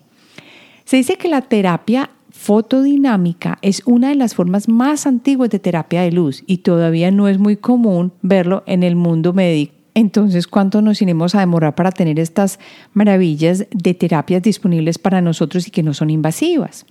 Se 0.84 0.96
dice 0.96 1.16
que 1.16 1.28
la 1.28 1.42
terapia 1.42 2.10
fotodinámica 2.40 3.58
es 3.60 3.82
una 3.84 4.08
de 4.08 4.14
las 4.14 4.34
formas 4.34 4.66
más 4.66 5.06
antiguas 5.06 5.50
de 5.50 5.58
terapia 5.58 6.00
de 6.00 6.10
luz 6.10 6.42
y 6.46 6.58
todavía 6.58 7.10
no 7.10 7.28
es 7.28 7.38
muy 7.38 7.58
común 7.58 8.12
verlo 8.22 8.62
en 8.64 8.82
el 8.82 8.96
mundo 8.96 9.34
médico. 9.34 9.74
Entonces, 9.92 10.46
¿cuánto 10.46 10.80
nos 10.80 11.02
iremos 11.02 11.34
a 11.34 11.40
demorar 11.40 11.74
para 11.74 11.92
tener 11.92 12.18
estas 12.18 12.58
maravillas 12.94 13.66
de 13.70 13.92
terapias 13.92 14.42
disponibles 14.42 14.96
para 14.96 15.20
nosotros 15.20 15.68
y 15.68 15.70
que 15.70 15.82
no 15.82 15.92
son 15.92 16.08
invasivas? 16.08 16.86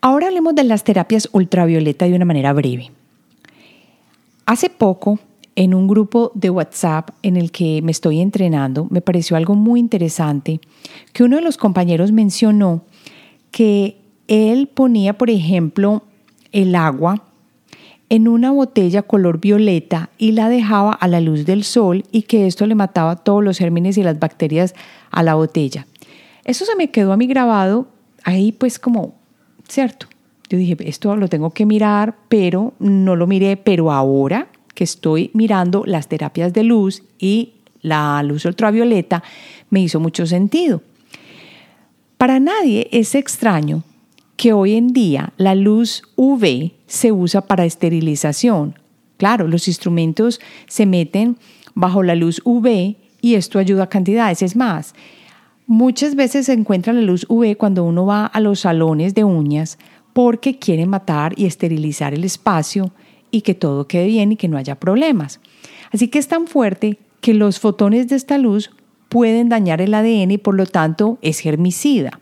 Ahora 0.00 0.28
hablemos 0.28 0.54
de 0.54 0.62
las 0.62 0.84
terapias 0.84 1.28
ultravioleta 1.32 2.06
de 2.06 2.14
una 2.14 2.24
manera 2.24 2.52
breve. 2.52 2.92
Hace 4.44 4.70
poco, 4.70 5.18
en 5.56 5.74
un 5.74 5.88
grupo 5.88 6.30
de 6.34 6.50
WhatsApp 6.50 7.10
en 7.24 7.36
el 7.36 7.50
que 7.50 7.82
me 7.82 7.90
estoy 7.90 8.20
entrenando, 8.20 8.86
me 8.88 9.00
pareció 9.00 9.36
algo 9.36 9.56
muy 9.56 9.80
interesante 9.80 10.60
que 11.12 11.24
uno 11.24 11.34
de 11.34 11.42
los 11.42 11.56
compañeros 11.56 12.12
mencionó 12.12 12.84
que 13.56 13.96
él 14.28 14.66
ponía, 14.66 15.16
por 15.16 15.30
ejemplo, 15.30 16.02
el 16.52 16.74
agua 16.74 17.22
en 18.10 18.28
una 18.28 18.50
botella 18.50 19.00
color 19.00 19.40
violeta 19.40 20.10
y 20.18 20.32
la 20.32 20.50
dejaba 20.50 20.92
a 20.92 21.08
la 21.08 21.22
luz 21.22 21.46
del 21.46 21.64
sol 21.64 22.04
y 22.12 22.24
que 22.24 22.46
esto 22.46 22.66
le 22.66 22.74
mataba 22.74 23.16
todos 23.16 23.42
los 23.42 23.56
gérmenes 23.56 23.96
y 23.96 24.02
las 24.02 24.18
bacterias 24.18 24.74
a 25.10 25.22
la 25.22 25.36
botella. 25.36 25.86
Eso 26.44 26.66
se 26.66 26.76
me 26.76 26.90
quedó 26.90 27.14
a 27.14 27.16
mí 27.16 27.26
grabado 27.26 27.88
ahí 28.24 28.52
pues 28.52 28.78
como, 28.78 29.14
¿cierto? 29.66 30.06
Yo 30.50 30.58
dije, 30.58 30.76
esto 30.80 31.16
lo 31.16 31.28
tengo 31.28 31.48
que 31.48 31.64
mirar, 31.64 32.14
pero 32.28 32.74
no 32.78 33.16
lo 33.16 33.26
miré, 33.26 33.56
pero 33.56 33.90
ahora 33.90 34.48
que 34.74 34.84
estoy 34.84 35.30
mirando 35.32 35.82
las 35.86 36.08
terapias 36.08 36.52
de 36.52 36.62
luz 36.62 37.04
y 37.18 37.54
la 37.80 38.22
luz 38.22 38.44
ultravioleta, 38.44 39.22
me 39.70 39.80
hizo 39.80 39.98
mucho 39.98 40.26
sentido. 40.26 40.82
Para 42.18 42.40
nadie 42.40 42.88
es 42.92 43.14
extraño 43.14 43.82
que 44.36 44.54
hoy 44.54 44.74
en 44.74 44.94
día 44.94 45.34
la 45.36 45.54
luz 45.54 46.02
UV 46.16 46.72
se 46.86 47.12
usa 47.12 47.42
para 47.42 47.66
esterilización. 47.66 48.78
Claro, 49.18 49.48
los 49.48 49.68
instrumentos 49.68 50.40
se 50.66 50.86
meten 50.86 51.36
bajo 51.74 52.02
la 52.02 52.14
luz 52.14 52.40
UV 52.44 52.96
y 53.20 53.34
esto 53.34 53.58
ayuda 53.58 53.84
a 53.84 53.88
cantidades. 53.90 54.40
Es 54.40 54.56
más, 54.56 54.94
muchas 55.66 56.14
veces 56.14 56.46
se 56.46 56.54
encuentra 56.54 56.94
la 56.94 57.02
luz 57.02 57.26
UV 57.28 57.54
cuando 57.58 57.84
uno 57.84 58.06
va 58.06 58.24
a 58.24 58.40
los 58.40 58.60
salones 58.60 59.14
de 59.14 59.24
uñas 59.24 59.78
porque 60.14 60.58
quiere 60.58 60.86
matar 60.86 61.34
y 61.36 61.44
esterilizar 61.44 62.14
el 62.14 62.24
espacio 62.24 62.92
y 63.30 63.42
que 63.42 63.54
todo 63.54 63.86
quede 63.86 64.06
bien 64.06 64.32
y 64.32 64.36
que 64.36 64.48
no 64.48 64.56
haya 64.56 64.80
problemas. 64.80 65.40
Así 65.92 66.08
que 66.08 66.18
es 66.18 66.28
tan 66.28 66.46
fuerte 66.46 66.98
que 67.20 67.34
los 67.34 67.60
fotones 67.60 68.08
de 68.08 68.16
esta 68.16 68.38
luz 68.38 68.70
pueden 69.08 69.48
dañar 69.48 69.80
el 69.80 69.94
ADN 69.94 70.32
y 70.32 70.38
por 70.38 70.54
lo 70.54 70.66
tanto 70.66 71.18
es 71.22 71.38
germicida. 71.40 72.20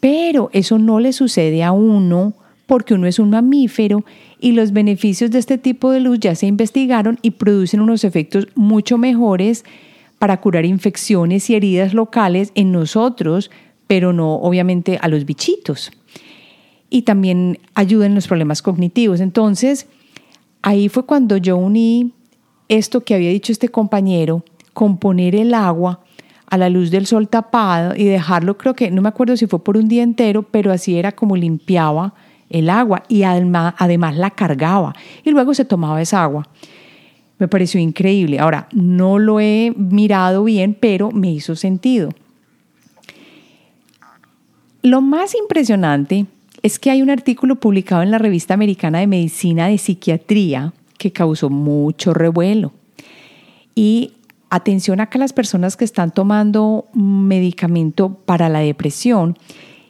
Pero 0.00 0.50
eso 0.52 0.78
no 0.78 1.00
le 1.00 1.12
sucede 1.12 1.62
a 1.64 1.72
uno 1.72 2.34
porque 2.66 2.94
uno 2.94 3.06
es 3.06 3.18
un 3.18 3.30
mamífero 3.30 4.04
y 4.40 4.52
los 4.52 4.72
beneficios 4.72 5.30
de 5.30 5.38
este 5.38 5.58
tipo 5.58 5.90
de 5.90 6.00
luz 6.00 6.20
ya 6.20 6.34
se 6.34 6.46
investigaron 6.46 7.18
y 7.22 7.32
producen 7.32 7.80
unos 7.80 8.04
efectos 8.04 8.46
mucho 8.54 8.98
mejores 8.98 9.64
para 10.18 10.40
curar 10.40 10.64
infecciones 10.64 11.48
y 11.48 11.54
heridas 11.54 11.94
locales 11.94 12.52
en 12.54 12.72
nosotros, 12.72 13.50
pero 13.86 14.12
no 14.12 14.34
obviamente 14.34 14.98
a 15.00 15.08
los 15.08 15.24
bichitos. 15.24 15.90
Y 16.90 17.02
también 17.02 17.58
ayudan 17.74 18.10
en 18.10 18.14
los 18.16 18.26
problemas 18.28 18.62
cognitivos. 18.62 19.20
Entonces, 19.20 19.86
ahí 20.62 20.88
fue 20.88 21.06
cuando 21.06 21.36
yo 21.36 21.56
uní 21.56 22.12
esto 22.68 23.02
que 23.02 23.14
había 23.14 23.30
dicho 23.30 23.52
este 23.52 23.68
compañero 23.68 24.44
componer 24.78 25.34
el 25.34 25.54
agua 25.54 25.98
a 26.46 26.56
la 26.56 26.68
luz 26.68 26.92
del 26.92 27.04
sol 27.04 27.28
tapado 27.28 27.96
y 27.96 28.04
dejarlo, 28.04 28.56
creo 28.56 28.74
que, 28.74 28.92
no 28.92 29.02
me 29.02 29.08
acuerdo 29.08 29.36
si 29.36 29.48
fue 29.48 29.64
por 29.64 29.76
un 29.76 29.88
día 29.88 30.04
entero, 30.04 30.44
pero 30.44 30.70
así 30.70 30.96
era 30.96 31.10
como 31.10 31.34
limpiaba 31.34 32.14
el 32.48 32.70
agua 32.70 33.02
y 33.08 33.24
además, 33.24 33.74
además 33.76 34.16
la 34.16 34.30
cargaba 34.30 34.94
y 35.24 35.32
luego 35.32 35.52
se 35.52 35.64
tomaba 35.64 36.00
esa 36.00 36.22
agua. 36.22 36.46
Me 37.40 37.48
pareció 37.48 37.80
increíble. 37.80 38.38
Ahora, 38.38 38.68
no 38.70 39.18
lo 39.18 39.40
he 39.40 39.74
mirado 39.76 40.44
bien, 40.44 40.76
pero 40.78 41.10
me 41.10 41.32
hizo 41.32 41.56
sentido. 41.56 42.10
Lo 44.82 45.00
más 45.00 45.34
impresionante 45.34 46.26
es 46.62 46.78
que 46.78 46.92
hay 46.92 47.02
un 47.02 47.10
artículo 47.10 47.56
publicado 47.56 48.02
en 48.02 48.12
la 48.12 48.18
revista 48.18 48.54
americana 48.54 49.00
de 49.00 49.08
medicina 49.08 49.66
de 49.66 49.78
psiquiatría 49.78 50.72
que 50.98 51.10
causó 51.10 51.50
mucho 51.50 52.14
revuelo. 52.14 52.72
Y 53.74 54.12
atención 54.50 55.00
acá 55.00 55.18
a 55.18 55.20
las 55.20 55.32
personas 55.32 55.76
que 55.76 55.84
están 55.84 56.10
tomando 56.10 56.86
medicamento 56.92 58.14
para 58.24 58.48
la 58.48 58.60
depresión, 58.60 59.36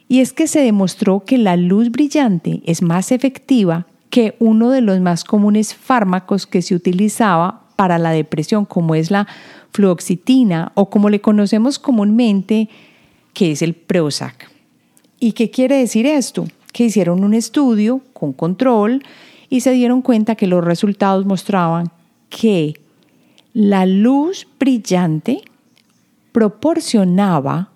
y 0.07 0.21
es 0.21 0.33
que 0.33 0.47
se 0.47 0.61
demostró 0.61 1.23
que 1.23 1.37
la 1.37 1.55
luz 1.55 1.91
brillante 1.91 2.61
es 2.65 2.81
más 2.81 3.11
efectiva 3.11 3.85
que 4.09 4.35
uno 4.39 4.71
de 4.71 4.81
los 4.81 4.99
más 4.99 5.23
comunes 5.23 5.75
fármacos 5.75 6.47
que 6.47 6.61
se 6.61 6.73
utilizaba 6.73 7.61
para 7.75 7.97
la 7.99 8.11
depresión, 8.11 8.65
como 8.65 8.95
es 8.95 9.11
la 9.11 9.27
fluoxetina 9.71 10.71
o 10.73 10.89
como 10.89 11.09
le 11.09 11.21
conocemos 11.21 11.77
comúnmente, 11.79 12.69
que 13.33 13.51
es 13.51 13.61
el 13.61 13.75
Prozac. 13.75 14.49
¿Y 15.19 15.33
qué 15.33 15.51
quiere 15.51 15.77
decir 15.77 16.05
esto? 16.05 16.45
Que 16.73 16.85
hicieron 16.85 17.23
un 17.23 17.33
estudio 17.33 18.01
con 18.13 18.33
control 18.33 19.03
y 19.49 19.61
se 19.61 19.71
dieron 19.71 20.01
cuenta 20.01 20.35
que 20.35 20.47
los 20.47 20.63
resultados 20.63 21.25
mostraban 21.25 21.91
que 22.29 22.81
la 23.53 23.85
luz 23.85 24.47
brillante 24.59 25.41
proporcionaba 26.31 27.69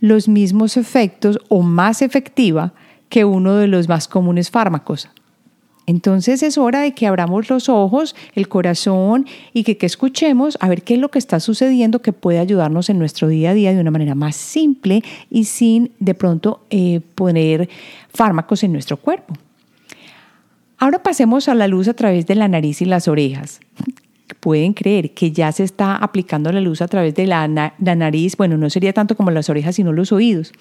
los 0.00 0.28
mismos 0.28 0.76
efectos 0.76 1.38
o 1.48 1.62
más 1.62 2.02
efectiva 2.02 2.72
que 3.08 3.24
uno 3.24 3.54
de 3.56 3.66
los 3.66 3.88
más 3.88 4.08
comunes 4.08 4.50
fármacos. 4.50 5.08
Entonces 5.86 6.42
es 6.42 6.58
hora 6.58 6.80
de 6.80 6.94
que 6.94 7.06
abramos 7.06 7.48
los 7.48 7.68
ojos, 7.68 8.16
el 8.34 8.48
corazón 8.48 9.26
y 9.52 9.62
que, 9.62 9.78
escuchemos 9.86 10.58
a 10.60 10.68
ver 10.68 10.82
qué 10.82 10.94
es 10.94 11.00
lo 11.00 11.10
que 11.10 11.20
está 11.20 11.38
sucediendo 11.38 12.02
que 12.02 12.12
puede 12.12 12.40
ayudarnos 12.40 12.90
en 12.90 12.98
nuestro 12.98 13.28
día 13.28 13.50
a 13.50 13.54
día 13.54 13.72
de 13.72 13.80
una 13.80 13.92
manera 13.92 14.16
más 14.16 14.34
simple 14.34 15.02
y 15.30 15.44
sin 15.44 15.92
de 16.00 16.14
pronto 16.14 16.64
eh, 16.70 17.00
poner 17.14 17.68
fármacos 18.08 18.64
en 18.64 18.72
nuestro 18.72 18.96
cuerpo. 18.96 19.34
Ahora 20.78 21.02
pasemos 21.02 21.48
a 21.48 21.54
la 21.54 21.68
luz 21.68 21.86
a 21.86 21.94
través 21.94 22.26
de 22.26 22.34
la 22.34 22.48
nariz 22.48 22.82
y 22.82 22.84
las 22.84 23.06
orejas 23.06 23.60
pueden 24.40 24.72
creer 24.72 25.12
que 25.12 25.32
ya 25.32 25.52
se 25.52 25.64
está 25.64 25.96
aplicando 25.96 26.50
la 26.52 26.60
luz 26.60 26.82
a 26.82 26.88
través 26.88 27.14
de 27.14 27.26
la, 27.26 27.46
nariz, 27.48 28.36
bueno, 28.36 28.56
no 28.56 28.70
sería 28.70 28.92
tanto 28.92 29.16
como 29.16 29.30
las 29.30 29.48
orejas, 29.48 29.76
sino 29.76 29.92
los 29.92 30.12
oídos. 30.12 30.52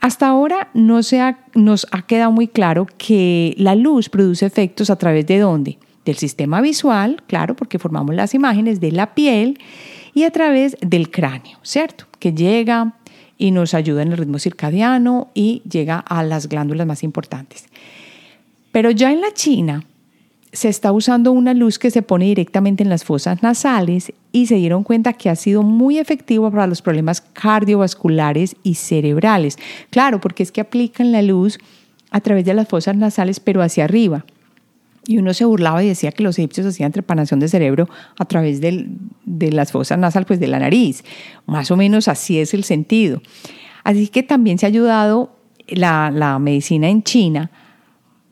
Hasta 0.00 0.26
ahora 0.26 0.68
no 0.74 1.02
se 1.02 1.36
nos 1.54 1.86
ha 1.92 2.02
quedado 2.02 2.32
muy 2.32 2.48
claro 2.48 2.86
que 2.98 3.54
la 3.58 3.74
luz 3.74 4.08
produce 4.08 4.46
efectos 4.46 4.90
a 4.90 4.96
través 4.96 5.26
de 5.26 5.38
dónde? 5.38 5.78
Del 6.04 6.16
sistema 6.16 6.60
visual, 6.60 7.22
claro, 7.26 7.56
porque 7.56 7.78
formamos 7.78 8.14
las 8.14 8.34
imágenes 8.34 8.80
de 8.80 8.92
la 8.92 9.14
piel 9.14 9.58
y 10.12 10.24
a 10.24 10.30
través 10.30 10.76
del 10.80 11.10
cráneo, 11.10 11.58
¿cierto? 11.62 12.04
Que 12.18 12.32
llega 12.32 12.94
y 13.38 13.50
nos 13.50 13.74
ayuda 13.74 14.02
en 14.02 14.12
el 14.12 14.18
ritmo 14.18 14.38
circadiano 14.38 15.30
y 15.34 15.62
llega 15.68 15.98
a 15.98 16.22
las 16.22 16.48
glándulas 16.48 16.86
más 16.86 17.02
importantes. 17.02 17.66
Pero 18.72 18.90
ya 18.90 19.12
en 19.12 19.20
la 19.20 19.32
China, 19.32 19.84
se 20.54 20.68
está 20.68 20.92
usando 20.92 21.32
una 21.32 21.52
luz 21.52 21.80
que 21.80 21.90
se 21.90 22.00
pone 22.00 22.26
directamente 22.26 22.84
en 22.84 22.88
las 22.88 23.04
fosas 23.04 23.42
nasales 23.42 24.12
y 24.30 24.46
se 24.46 24.54
dieron 24.54 24.84
cuenta 24.84 25.12
que 25.12 25.28
ha 25.28 25.34
sido 25.34 25.64
muy 25.64 25.98
efectivo 25.98 26.50
para 26.50 26.68
los 26.68 26.80
problemas 26.80 27.20
cardiovasculares 27.20 28.54
y 28.62 28.76
cerebrales. 28.76 29.58
Claro, 29.90 30.20
porque 30.20 30.44
es 30.44 30.52
que 30.52 30.60
aplican 30.60 31.10
la 31.10 31.22
luz 31.22 31.58
a 32.10 32.20
través 32.20 32.44
de 32.44 32.54
las 32.54 32.68
fosas 32.68 32.96
nasales, 32.96 33.40
pero 33.40 33.62
hacia 33.62 33.84
arriba. 33.84 34.24
Y 35.06 35.18
uno 35.18 35.34
se 35.34 35.44
burlaba 35.44 35.82
y 35.82 35.88
decía 35.88 36.12
que 36.12 36.22
los 36.22 36.38
egipcios 36.38 36.68
hacían 36.68 36.92
trepanación 36.92 37.40
de 37.40 37.48
cerebro 37.48 37.88
a 38.16 38.24
través 38.24 38.60
de 38.60 39.52
las 39.52 39.72
fosas 39.72 39.98
nasales, 39.98 40.26
pues 40.26 40.38
de 40.38 40.46
la 40.46 40.60
nariz. 40.60 41.04
Más 41.46 41.72
o 41.72 41.76
menos 41.76 42.06
así 42.06 42.38
es 42.38 42.54
el 42.54 42.62
sentido. 42.62 43.20
Así 43.82 44.06
que 44.06 44.22
también 44.22 44.58
se 44.58 44.66
ha 44.66 44.68
ayudado 44.68 45.36
la, 45.66 46.12
la 46.12 46.38
medicina 46.38 46.88
en 46.88 47.02
China 47.02 47.50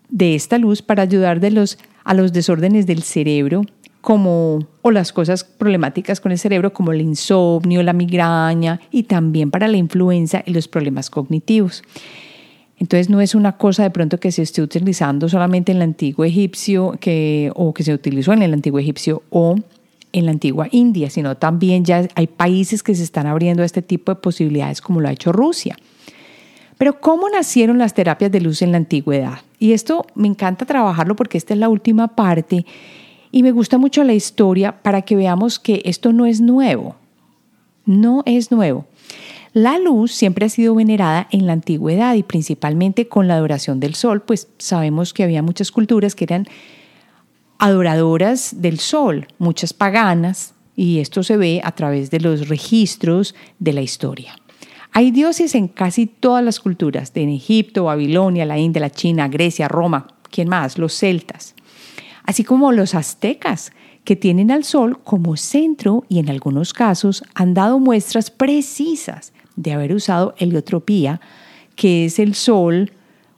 de 0.09 0.37
esta 0.37 0.59
luz 0.59 0.83
para 0.83 1.03
ayudar 1.03 1.41
de 1.41 1.51
los 1.51 1.79
a 2.05 2.15
los 2.15 2.33
desórdenes 2.33 2.87
del 2.87 3.03
cerebro, 3.03 3.63
como 4.03 4.67
o 4.83 4.91
las 4.91 5.13
cosas 5.13 5.45
problemáticas 5.45 6.21
con 6.21 6.33
el 6.33 6.39
cerebro 6.39 6.73
como 6.73 6.93
el 6.93 7.01
insomnio, 7.01 7.83
la 7.83 7.93
migraña 7.93 8.81
y 8.91 9.05
también 9.05 9.51
para 9.51 9.69
la 9.69 9.77
influenza 9.77 10.43
y 10.45 10.53
los 10.53 10.69
problemas 10.69 11.09
cognitivos. 11.09 11.83
Entonces 12.79 13.09
no 13.09 13.21
es 13.21 13.37
una 13.37 13.57
cosa 13.57 13.85
de 13.85 13.91
pronto 13.91 14.19
que 14.19 14.33
se 14.33 14.43
esté 14.43 14.61
utilizando 14.61 15.29
solamente 15.29 15.71
en 15.71 15.77
el 15.77 15.83
antiguo 15.83 16.25
egipcio 16.25 16.99
que, 17.01 17.53
o 17.55 17.73
que 17.73 17.85
se 17.85 17.95
utilizó 17.95 18.33
en 18.33 18.43
el 18.43 18.53
antiguo 18.53 18.81
egipcio 18.81 19.23
o 19.31 19.55
en 20.11 20.25
la 20.25 20.33
antigua 20.33 20.67
India, 20.73 21.09
sino 21.09 21.37
también 21.37 21.85
ya 21.85 22.09
hay 22.17 22.27
países 22.27 22.83
que 22.83 22.97
se 22.97 23.05
están 23.05 23.29
abriendo 23.29 23.63
a 23.63 23.67
este 23.67 23.83
tipo 23.83 24.13
de 24.13 24.21
posibilidades 24.21 24.81
como 24.81 25.01
lo 25.01 25.09
ha 25.09 25.13
hecho 25.13 25.31
Rusia. 25.31 25.77
Pero 26.83 26.99
¿cómo 26.99 27.29
nacieron 27.29 27.79
las 27.79 27.95
terapias 27.95 28.33
de 28.33 28.41
luz 28.41 28.61
en 28.61 28.73
la 28.73 28.79
antigüedad? 28.79 29.39
Y 29.61 29.71
esto 29.71 30.05
me 30.17 30.27
encanta 30.27 30.67
trabajarlo 30.67 31.15
porque 31.15 31.39
esta 31.39 31.55
es 31.55 31.61
la 31.61 31.69
última 31.69 32.09
parte 32.09 32.67
y 33.31 33.45
me 33.45 33.53
gusta 33.53 33.79
mucho 33.79 34.03
la 34.03 34.15
historia 34.15 34.83
para 34.83 35.03
que 35.03 35.15
veamos 35.15 35.61
que 35.61 35.83
esto 35.85 36.13
no 36.13 36.27
es 36.27 36.41
nuevo. 36.41 36.97
No 37.87 38.25
es 38.27 38.51
nuevo. 38.51 38.85
La 39.53 39.79
luz 39.79 40.11
siempre 40.11 40.47
ha 40.47 40.49
sido 40.49 40.75
venerada 40.75 41.29
en 41.31 41.47
la 41.47 41.53
antigüedad 41.53 42.17
y 42.17 42.25
principalmente 42.25 43.07
con 43.07 43.29
la 43.29 43.35
adoración 43.35 43.79
del 43.79 43.95
sol, 43.95 44.23
pues 44.23 44.49
sabemos 44.59 45.15
que 45.15 45.23
había 45.23 45.41
muchas 45.41 45.71
culturas 45.71 46.17
que 46.17 46.25
eran 46.25 46.49
adoradoras 47.61 48.61
del 48.61 48.81
sol, 48.81 49.29
muchas 49.39 49.73
paganas, 49.73 50.55
y 50.75 50.99
esto 50.99 51.23
se 51.23 51.37
ve 51.37 51.61
a 51.63 51.71
través 51.77 52.11
de 52.11 52.19
los 52.19 52.49
registros 52.49 53.37
de 53.61 53.73
la 53.73 53.83
historia. 53.83 54.35
Hay 54.93 55.11
dioses 55.11 55.55
en 55.55 55.69
casi 55.69 56.07
todas 56.07 56.45
las 56.45 56.61
culturas, 56.61 57.13
en 57.15 57.31
Egipto, 57.31 57.85
Babilonia, 57.85 58.45
la 58.45 58.59
India, 58.59 58.81
la 58.81 58.91
China, 58.91 59.29
Grecia, 59.29 59.69
Roma, 59.69 60.07
¿quién 60.31 60.49
más? 60.49 60.79
Los 60.79 60.95
celtas 60.95 61.55
así 62.25 62.45
como 62.45 62.73
los 62.73 62.95
aztecas, 62.95 63.73
que 64.05 64.17
tienen 64.17 64.51
al 64.51 64.65
sol 64.65 64.99
como 65.05 65.37
centro 65.37 66.05
y 66.09 66.19
en 66.19 66.29
algunos 66.29 66.73
casos 66.73 67.23
han 67.35 67.55
dado 67.55 67.79
muestras 67.79 68.33
precisas 68.33 69.33
de 69.55 69.73
haber 69.73 69.95
usado 69.95 70.35
heliotropía, 70.39 71.21
que 71.77 72.07
es 72.07 72.19
el 72.19 72.35
sol 72.35 72.91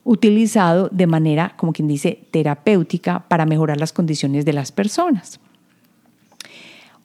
utilizado 0.04 0.88
de 0.90 1.06
manera, 1.06 1.54
como 1.58 1.74
quien 1.74 1.86
dice, 1.86 2.26
terapéutica 2.30 3.26
para 3.28 3.44
mejorar 3.44 3.78
las 3.78 3.92
condiciones 3.92 4.46
de 4.46 4.54
las 4.54 4.72
personas. 4.72 5.38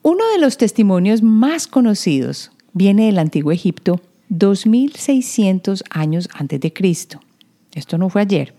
Uno 0.03 0.23
de 0.31 0.39
los 0.39 0.57
testimonios 0.57 1.21
más 1.21 1.67
conocidos 1.67 2.51
viene 2.71 3.07
del 3.07 3.19
antiguo 3.19 3.51
Egipto 3.51 3.99
2600 4.29 5.83
años 5.89 6.29
antes 6.33 6.59
de 6.59 6.71
Cristo. 6.71 7.19
Esto 7.73 7.97
no 7.97 8.09
fue 8.09 8.21
ayer. 8.21 8.53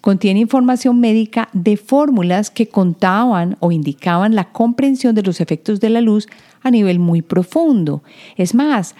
Contiene 0.00 0.40
información 0.40 1.00
médica 1.00 1.48
de 1.52 1.76
fórmulas 1.76 2.50
que 2.50 2.68
contaban 2.68 3.56
o 3.60 3.72
indicaban 3.72 4.34
la 4.34 4.52
comprensión 4.52 5.14
de 5.14 5.22
los 5.22 5.40
efectos 5.40 5.80
de 5.80 5.90
la 5.90 6.00
luz 6.00 6.28
a 6.62 6.70
nivel 6.70 6.98
muy 6.98 7.22
profundo. 7.22 8.02
Es 8.36 8.54
más, 8.54 8.94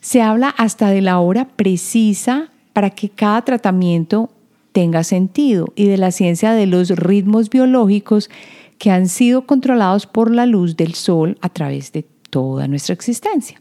se 0.00 0.22
habla 0.22 0.48
hasta 0.50 0.90
de 0.90 1.00
la 1.00 1.18
hora 1.18 1.48
precisa 1.48 2.50
para 2.72 2.90
que 2.90 3.08
cada 3.08 3.42
tratamiento 3.42 4.30
tenga 4.72 5.02
sentido 5.02 5.72
y 5.74 5.86
de 5.86 5.96
la 5.96 6.12
ciencia 6.12 6.52
de 6.52 6.66
los 6.66 6.90
ritmos 6.90 7.50
biológicos 7.50 8.30
que 8.78 8.90
han 8.90 9.08
sido 9.08 9.46
controlados 9.46 10.06
por 10.06 10.30
la 10.30 10.46
luz 10.46 10.76
del 10.76 10.94
sol 10.94 11.36
a 11.40 11.48
través 11.48 11.90
de 11.92 12.04
toda 12.30 12.68
nuestra 12.68 12.94
existencia. 12.94 13.60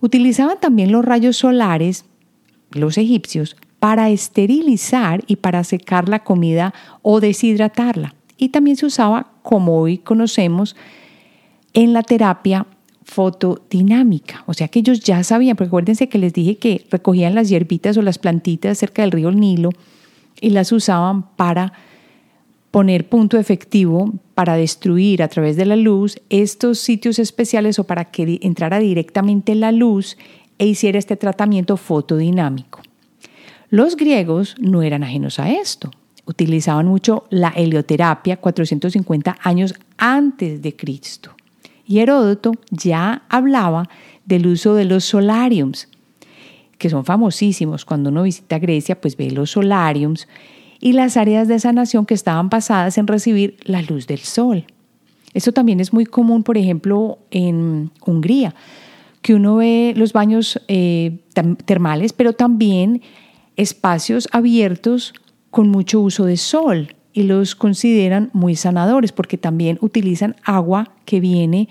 Utilizaban 0.00 0.58
también 0.60 0.92
los 0.92 1.04
rayos 1.04 1.36
solares, 1.36 2.04
los 2.72 2.98
egipcios, 2.98 3.56
para 3.78 4.10
esterilizar 4.10 5.22
y 5.26 5.36
para 5.36 5.62
secar 5.64 6.08
la 6.08 6.24
comida 6.24 6.72
o 7.02 7.20
deshidratarla. 7.20 8.14
Y 8.36 8.48
también 8.48 8.76
se 8.76 8.86
usaba, 8.86 9.32
como 9.42 9.78
hoy 9.78 9.98
conocemos, 9.98 10.74
en 11.72 11.92
la 11.92 12.02
terapia 12.02 12.66
fotodinámica. 13.04 14.42
O 14.46 14.54
sea 14.54 14.68
que 14.68 14.78
ellos 14.78 15.00
ya 15.00 15.22
sabían, 15.22 15.56
porque 15.56 15.68
acuérdense 15.68 16.08
que 16.08 16.18
les 16.18 16.32
dije 16.32 16.56
que 16.56 16.86
recogían 16.90 17.34
las 17.34 17.48
hierbitas 17.48 17.96
o 17.96 18.02
las 18.02 18.18
plantitas 18.18 18.78
cerca 18.78 19.02
del 19.02 19.12
río 19.12 19.30
Nilo 19.30 19.70
y 20.40 20.50
las 20.50 20.72
usaban 20.72 21.36
para 21.36 21.72
poner 22.74 23.08
punto 23.08 23.38
efectivo 23.38 24.12
para 24.34 24.56
destruir 24.56 25.22
a 25.22 25.28
través 25.28 25.54
de 25.54 25.64
la 25.64 25.76
luz 25.76 26.20
estos 26.28 26.80
sitios 26.80 27.20
especiales 27.20 27.78
o 27.78 27.84
para 27.84 28.06
que 28.06 28.40
entrara 28.42 28.80
directamente 28.80 29.54
la 29.54 29.70
luz 29.70 30.18
e 30.58 30.66
hiciera 30.66 30.98
este 30.98 31.14
tratamiento 31.14 31.76
fotodinámico. 31.76 32.82
Los 33.70 33.94
griegos 33.94 34.56
no 34.58 34.82
eran 34.82 35.04
ajenos 35.04 35.38
a 35.38 35.52
esto. 35.52 35.92
Utilizaban 36.24 36.88
mucho 36.88 37.26
la 37.30 37.50
helioterapia 37.50 38.38
450 38.38 39.36
años 39.40 39.76
antes 39.96 40.60
de 40.60 40.74
Cristo. 40.74 41.30
Y 41.86 42.00
Heródoto 42.00 42.54
ya 42.72 43.22
hablaba 43.28 43.88
del 44.24 44.48
uso 44.48 44.74
de 44.74 44.86
los 44.86 45.04
solariums, 45.04 45.86
que 46.78 46.90
son 46.90 47.04
famosísimos. 47.04 47.84
Cuando 47.84 48.10
uno 48.10 48.24
visita 48.24 48.58
Grecia, 48.58 49.00
pues 49.00 49.16
ve 49.16 49.30
los 49.30 49.52
solariums 49.52 50.26
y 50.84 50.92
las 50.92 51.16
áreas 51.16 51.48
de 51.48 51.58
sanación 51.58 52.04
que 52.04 52.12
estaban 52.12 52.50
basadas 52.50 52.98
en 52.98 53.06
recibir 53.06 53.56
la 53.64 53.80
luz 53.80 54.06
del 54.06 54.18
sol. 54.18 54.66
Esto 55.32 55.50
también 55.50 55.80
es 55.80 55.94
muy 55.94 56.04
común, 56.04 56.42
por 56.42 56.58
ejemplo, 56.58 57.20
en 57.30 57.90
Hungría, 58.04 58.54
que 59.22 59.34
uno 59.34 59.56
ve 59.56 59.94
los 59.96 60.12
baños 60.12 60.60
eh, 60.68 61.20
termales, 61.64 62.12
pero 62.12 62.34
también 62.34 63.00
espacios 63.56 64.28
abiertos 64.30 65.14
con 65.50 65.70
mucho 65.70 66.02
uso 66.02 66.26
de 66.26 66.36
sol 66.36 66.94
y 67.14 67.22
los 67.22 67.54
consideran 67.54 68.28
muy 68.34 68.54
sanadores 68.54 69.10
porque 69.10 69.38
también 69.38 69.78
utilizan 69.80 70.36
agua 70.44 70.90
que 71.06 71.18
viene 71.18 71.70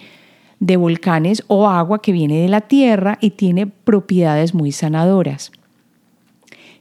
de 0.59 0.75
volcanes 0.75 1.43
o 1.45 1.69
agua 1.69 2.01
que 2.01 2.13
viene 2.13 2.41
de 2.41 2.49
la 2.49 2.61
tierra 2.61 3.19
y 3.21 3.29
tiene 3.29 3.67
propiedades 3.67 4.55
muy 4.55 4.71
sanadoras. 4.71 5.51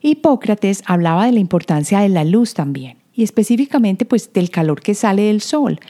Hipócrates 0.03 0.83
hablaba 0.87 1.27
de 1.27 1.33
la 1.33 1.41
importancia 1.41 2.01
de 2.01 2.09
la 2.09 2.25
luz 2.25 2.55
también 2.55 2.99
y 3.15 3.23
específicamente 3.23 4.05
pues 4.05 4.33
del 4.33 4.51
calor 4.51 4.81
que 4.81 4.95
sale 4.95 5.23
del 5.23 5.41
sol, 5.41 5.81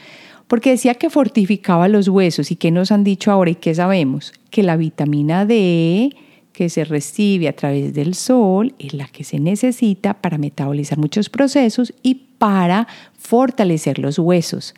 porque 0.47 0.71
decía 0.71 0.95
que 0.95 1.09
fortificaba 1.09 1.87
los 1.87 2.07
huesos 2.07 2.51
y 2.51 2.55
que 2.55 2.71
nos 2.71 2.91
han 2.91 3.03
dicho 3.03 3.31
ahora 3.31 3.51
y 3.51 3.55
qué 3.55 3.73
sabemos, 3.73 4.33
que 4.49 4.63
la 4.63 4.77
vitamina 4.77 5.45
D 5.45 6.15
que 6.51 6.69
se 6.69 6.85
recibe 6.85 7.47
a 7.47 7.55
través 7.55 7.93
del 7.93 8.13
sol 8.13 8.75
es 8.77 8.93
la 8.93 9.07
que 9.07 9.23
se 9.23 9.39
necesita 9.39 10.13
para 10.13 10.37
metabolizar 10.37 10.99
muchos 10.99 11.29
procesos 11.29 11.93
y 12.03 12.15
para 12.37 12.87
fortalecer 13.17 13.97
los 13.97 14.19
huesos. 14.19 14.75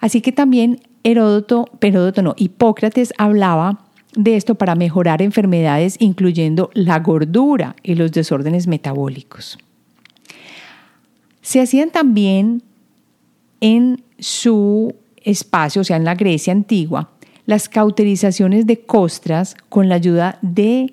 Así 0.00 0.20
que 0.20 0.32
también 0.32 0.80
Heródoto, 1.04 1.66
Heródoto 1.80 2.22
no, 2.22 2.34
Hipócrates 2.36 3.14
hablaba 3.16 3.84
de 4.14 4.36
esto 4.36 4.54
para 4.54 4.74
mejorar 4.74 5.22
enfermedades 5.22 5.96
incluyendo 5.98 6.70
la 6.74 6.98
gordura 7.00 7.76
y 7.82 7.94
los 7.94 8.12
desórdenes 8.12 8.66
metabólicos. 8.66 9.58
Se 11.42 11.60
hacían 11.60 11.90
también 11.90 12.62
en 13.60 14.02
su 14.18 14.94
espacio, 15.24 15.82
o 15.82 15.84
sea, 15.84 15.96
en 15.96 16.04
la 16.04 16.14
Grecia 16.14 16.52
antigua, 16.52 17.10
las 17.46 17.68
cauterizaciones 17.68 18.66
de 18.66 18.80
costras 18.80 19.56
con 19.68 19.88
la 19.88 19.94
ayuda 19.94 20.38
de 20.42 20.92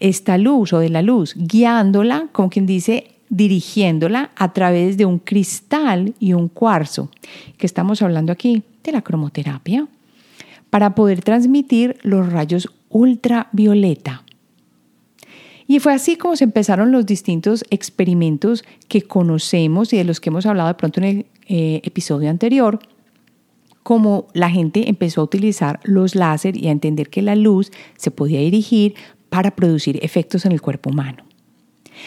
esta 0.00 0.38
luz 0.38 0.72
o 0.72 0.78
de 0.78 0.90
la 0.90 1.02
luz, 1.02 1.34
guiándola, 1.36 2.28
como 2.32 2.50
quien 2.50 2.66
dice, 2.66 3.12
dirigiéndola 3.30 4.30
a 4.36 4.52
través 4.52 4.96
de 4.96 5.06
un 5.06 5.18
cristal 5.18 6.14
y 6.18 6.32
un 6.32 6.48
cuarzo, 6.48 7.10
que 7.56 7.66
estamos 7.66 8.02
hablando 8.02 8.32
aquí 8.32 8.62
de 8.84 8.92
la 8.92 9.02
cromoterapia, 9.02 9.86
para 10.70 10.94
poder 10.94 11.22
transmitir 11.22 11.98
los 12.02 12.32
rayos 12.32 12.68
ultravioleta. 12.88 14.24
Y 15.66 15.80
fue 15.80 15.92
así 15.92 16.16
como 16.16 16.34
se 16.34 16.44
empezaron 16.44 16.92
los 16.92 17.04
distintos 17.04 17.64
experimentos 17.70 18.64
que 18.88 19.02
conocemos 19.02 19.92
y 19.92 19.98
de 19.98 20.04
los 20.04 20.18
que 20.18 20.30
hemos 20.30 20.46
hablado 20.46 20.68
de 20.68 20.74
pronto 20.74 21.00
en 21.00 21.06
el 21.06 21.26
eh, 21.46 21.82
episodio 21.84 22.30
anterior, 22.30 22.78
como 23.82 24.28
la 24.32 24.50
gente 24.50 24.88
empezó 24.88 25.20
a 25.20 25.24
utilizar 25.24 25.80
los 25.84 26.14
láser 26.14 26.56
y 26.56 26.68
a 26.68 26.72
entender 26.72 27.10
que 27.10 27.22
la 27.22 27.36
luz 27.36 27.70
se 27.96 28.10
podía 28.10 28.40
dirigir 28.40 28.94
para 29.28 29.50
producir 29.50 29.98
efectos 30.02 30.46
en 30.46 30.52
el 30.52 30.62
cuerpo 30.62 30.90
humano. 30.90 31.24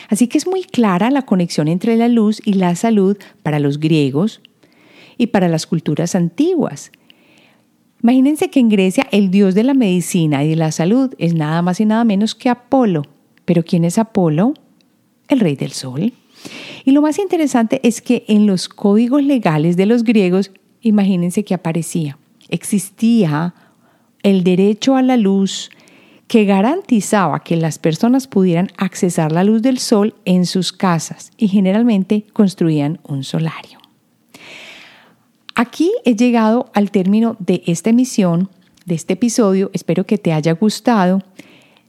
Así 0.10 0.28
que 0.28 0.38
es 0.38 0.48
muy 0.48 0.64
clara 0.64 1.12
la 1.12 1.24
conexión 1.24 1.68
entre 1.68 1.98
la 1.98 2.08
luz 2.08 2.42
y 2.44 2.54
la 2.54 2.76
salud 2.76 3.18
para 3.44 3.60
los 3.60 3.80
griegos 3.80 4.42
y 5.18 5.28
para 5.28 5.48
las 5.48 5.68
culturas 5.68 6.16
antiguas. 6.16 6.92
Imagínense 8.04 8.50
que 8.50 8.60
en 8.60 8.70
Grecia 8.70 9.08
el 9.12 9.30
dios 9.30 9.54
de 9.54 9.64
la 9.64 9.74
medicina 9.74 10.44
y 10.44 10.50
de 10.50 10.56
la 10.56 10.72
salud 10.72 11.14
es 11.18 11.36
nada 11.36 11.62
más 11.62 11.80
y 11.80 11.86
nada 11.86 12.04
menos 12.04 12.34
que 12.34 12.50
Apolo. 12.50 13.04
¿Pero 13.46 13.64
quién 13.64 13.86
es 13.86 13.98
Apolo? 13.98 14.54
El 15.28 15.40
rey 15.40 15.56
del 15.56 15.72
sol. 15.72 16.14
Y 16.84 16.92
lo 16.92 17.02
más 17.02 17.20
interesante 17.20 17.80
es 17.84 18.02
que 18.02 18.26
en 18.28 18.48
los 18.48 18.70
códigos 18.70 19.24
legales 19.24 19.78
de 19.78 19.86
los 19.86 20.04
griegos 20.04 20.52
imagínense 20.82 21.44
que 21.44 21.54
aparecía. 21.54 22.18
Existía 22.50 23.54
el 24.24 24.44
derecho 24.44 24.96
a 24.96 25.02
la 25.02 25.18
luz 25.18 25.70
que 26.28 26.46
garantizaba 26.46 27.44
que 27.44 27.58
las 27.58 27.78
personas 27.78 28.28
pudieran 28.28 28.70
accesar 28.78 29.32
la 29.32 29.44
luz 29.44 29.62
del 29.62 29.78
sol 29.78 30.16
en 30.26 30.46
sus 30.46 30.72
casas 30.72 31.32
y 31.38 31.50
generalmente 31.50 32.26
construían 32.34 33.00
un 33.04 33.24
solario. 33.24 33.81
Aquí 35.56 35.92
he 36.06 36.16
llegado 36.16 36.70
al 36.74 36.92
término 36.92 37.36
de 37.40 37.64
esta 37.66 37.90
emisión, 37.90 38.50
de 38.86 38.96
este 38.96 39.14
episodio. 39.14 39.70
Espero 39.74 40.06
que 40.06 40.18
te 40.18 40.34
haya 40.34 40.54
gustado. 40.54 41.22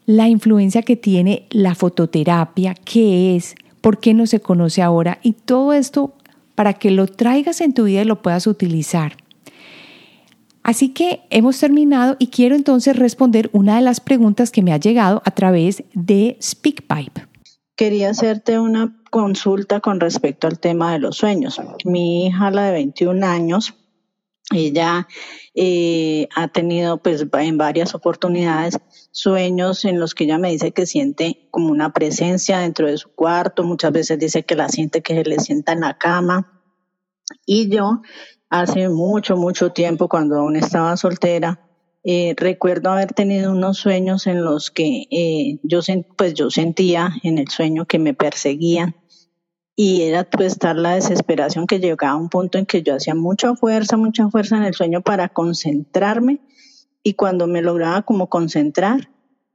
La 0.04 0.28
influencia 0.28 0.82
que 0.82 0.96
tiene 0.96 1.46
la 1.50 1.74
fototerapia, 1.74 2.74
qué 2.74 3.36
es, 3.36 3.54
por 3.80 4.00
qué 4.00 4.14
no 4.14 4.26
se 4.26 4.40
conoce 4.40 4.82
ahora 4.82 5.18
y 5.22 5.32
todo 5.32 5.72
esto 5.72 6.14
para 6.54 6.74
que 6.74 6.90
lo 6.90 7.06
traigas 7.06 7.60
en 7.60 7.72
tu 7.72 7.84
vida 7.84 8.02
y 8.02 8.04
lo 8.04 8.20
puedas 8.20 8.46
utilizar. 8.46 9.16
Así 10.62 10.90
que 10.90 11.20
hemos 11.30 11.58
terminado 11.58 12.16
y 12.18 12.28
quiero 12.28 12.54
entonces 12.54 12.96
responder 12.96 13.50
una 13.52 13.76
de 13.76 13.82
las 13.82 14.00
preguntas 14.00 14.50
que 14.50 14.62
me 14.62 14.72
ha 14.72 14.76
llegado 14.76 15.22
a 15.24 15.30
través 15.32 15.82
de 15.92 16.36
SpeakPipe. 16.40 17.31
Quería 17.82 18.10
hacerte 18.10 18.60
una 18.60 18.96
consulta 19.10 19.80
con 19.80 19.98
respecto 19.98 20.46
al 20.46 20.60
tema 20.60 20.92
de 20.92 21.00
los 21.00 21.16
sueños. 21.16 21.60
Mi 21.84 22.28
hija, 22.28 22.52
la 22.52 22.66
de 22.66 22.70
21 22.70 23.26
años, 23.26 23.74
ella 24.52 25.08
eh, 25.56 26.28
ha 26.36 26.46
tenido 26.46 27.02
pues 27.02 27.26
en 27.32 27.58
varias 27.58 27.96
oportunidades 27.96 28.78
sueños 29.10 29.84
en 29.84 29.98
los 29.98 30.14
que 30.14 30.22
ella 30.22 30.38
me 30.38 30.52
dice 30.52 30.70
que 30.70 30.86
siente 30.86 31.48
como 31.50 31.72
una 31.72 31.92
presencia 31.92 32.60
dentro 32.60 32.86
de 32.86 32.98
su 32.98 33.12
cuarto, 33.16 33.64
muchas 33.64 33.90
veces 33.90 34.16
dice 34.16 34.44
que 34.44 34.54
la 34.54 34.68
siente 34.68 35.02
que 35.02 35.14
se 35.14 35.24
le 35.24 35.40
sienta 35.40 35.72
en 35.72 35.80
la 35.80 35.98
cama. 35.98 36.62
Y 37.44 37.68
yo 37.68 38.00
hace 38.48 38.90
mucho, 38.90 39.36
mucho 39.36 39.72
tiempo, 39.72 40.08
cuando 40.08 40.38
aún 40.38 40.54
estaba 40.54 40.96
soltera, 40.96 41.71
eh, 42.04 42.34
recuerdo 42.36 42.90
haber 42.90 43.12
tenido 43.12 43.52
unos 43.52 43.78
sueños 43.78 44.26
en 44.26 44.44
los 44.44 44.70
que 44.70 45.06
eh, 45.10 45.58
yo, 45.62 45.80
pues 46.16 46.34
yo 46.34 46.50
sentía 46.50 47.12
en 47.22 47.38
el 47.38 47.48
sueño 47.48 47.86
que 47.86 48.00
me 48.00 48.12
perseguían 48.12 48.96
y 49.76 50.02
era 50.02 50.28
pues 50.28 50.52
estar 50.52 50.76
la 50.76 50.96
desesperación 50.96 51.66
que 51.66 51.78
llegaba 51.78 52.12
a 52.12 52.16
un 52.16 52.28
punto 52.28 52.58
en 52.58 52.66
que 52.66 52.82
yo 52.82 52.96
hacía 52.96 53.14
mucha 53.14 53.54
fuerza, 53.54 53.96
mucha 53.96 54.28
fuerza 54.28 54.56
en 54.56 54.64
el 54.64 54.74
sueño 54.74 55.00
para 55.00 55.28
concentrarme 55.28 56.40
y 57.04 57.14
cuando 57.14 57.46
me 57.46 57.62
lograba 57.62 58.02
como 58.02 58.28
concentrar 58.28 59.08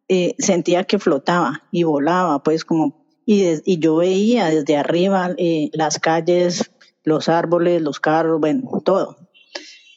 eh, 0.08 0.36
sentía 0.40 0.86
que 0.86 1.00
flotaba 1.00 1.64
y 1.72 1.84
volaba 1.84 2.42
pues 2.44 2.64
como 2.64 3.06
y, 3.26 3.44
y 3.66 3.80
yo 3.80 3.98
veía 3.98 4.46
desde 4.46 4.78
arriba 4.78 5.36
las 5.74 6.00
calles, 6.00 6.72
los 7.04 7.28
árboles, 7.28 7.82
los 7.82 8.00
carros, 8.00 8.40
bueno, 8.40 8.82
todo. 8.86 9.27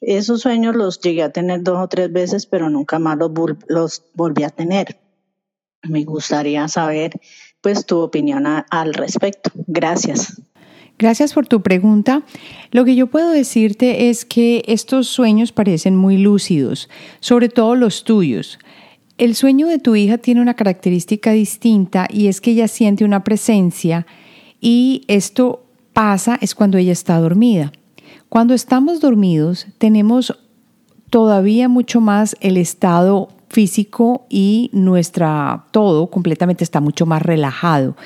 Esos 0.01 0.41
sueños 0.41 0.77
los 0.77 1.01
llegué 1.01 1.23
a 1.23 1.31
tener 1.31 1.63
dos 1.63 1.79
o 1.79 1.89
tres 1.89 2.11
veces, 2.13 2.47
pero 2.47 2.71
nunca 2.71 2.99
más 2.99 3.19
los, 3.69 4.03
volví 4.15 4.45
a 4.45 4.51
tener. 4.51 4.99
Me 5.83 6.05
gustaría 6.05 6.69
saber, 6.69 7.21
pues, 7.61 7.85
tu 7.87 7.99
opinión 7.99 8.47
al 8.47 8.95
respecto. 8.95 9.51
Gracias. 9.67 10.41
Gracias 10.99 11.33
por 11.33 11.47
tu 11.47 11.63
pregunta. 11.63 12.23
Lo 12.73 12.85
que 12.85 12.95
yo 12.95 13.07
puedo 13.07 13.31
decirte 13.31 14.11
es 14.11 14.27
que 14.27 14.63
estos 14.67 15.09
sueños 15.09 15.51
parecen 15.53 15.97
muy 15.97 16.19
lúcidos, 16.19 16.91
sobre 17.21 17.49
todo 17.49 17.75
los 17.75 18.05
tuyos. 18.05 18.59
El 19.17 19.35
sueño 19.35 19.67
de 19.67 19.79
tu 19.79 19.97
hija 19.97 20.19
tiene 20.19 20.43
una 20.43 20.55
característica 20.55 21.33
distinta 21.33 22.07
y 22.11 22.29
es 22.29 22.41
que 22.41 22.51
ella 22.51 22.69
siente 22.69 23.05
una 23.05 23.25
presencia 23.25 24.07
y 24.61 25.05
esto 25.09 25.65
pasa 25.95 26.39
es 26.41 26.55
cuando 26.55 26.77
ella 26.79 26.93
está 26.93 27.19
dormida. 27.19 27.73
Cuando 28.31 28.55
estamos 28.55 29.01
dormidos 29.01 29.67
tenemos 29.79 30.39
todavía 31.11 31.69
mucho 31.69 32.01
más 32.01 32.37
el 32.41 32.59
estado 32.59 33.29
físico 33.49 34.25
y 34.31 34.71
nuestra 34.73 35.65
todo 35.73 36.07
completamente 36.07 36.63
está 36.63 36.81
mucho 36.81 37.07
más 37.07 37.23
relajado. 37.23 37.97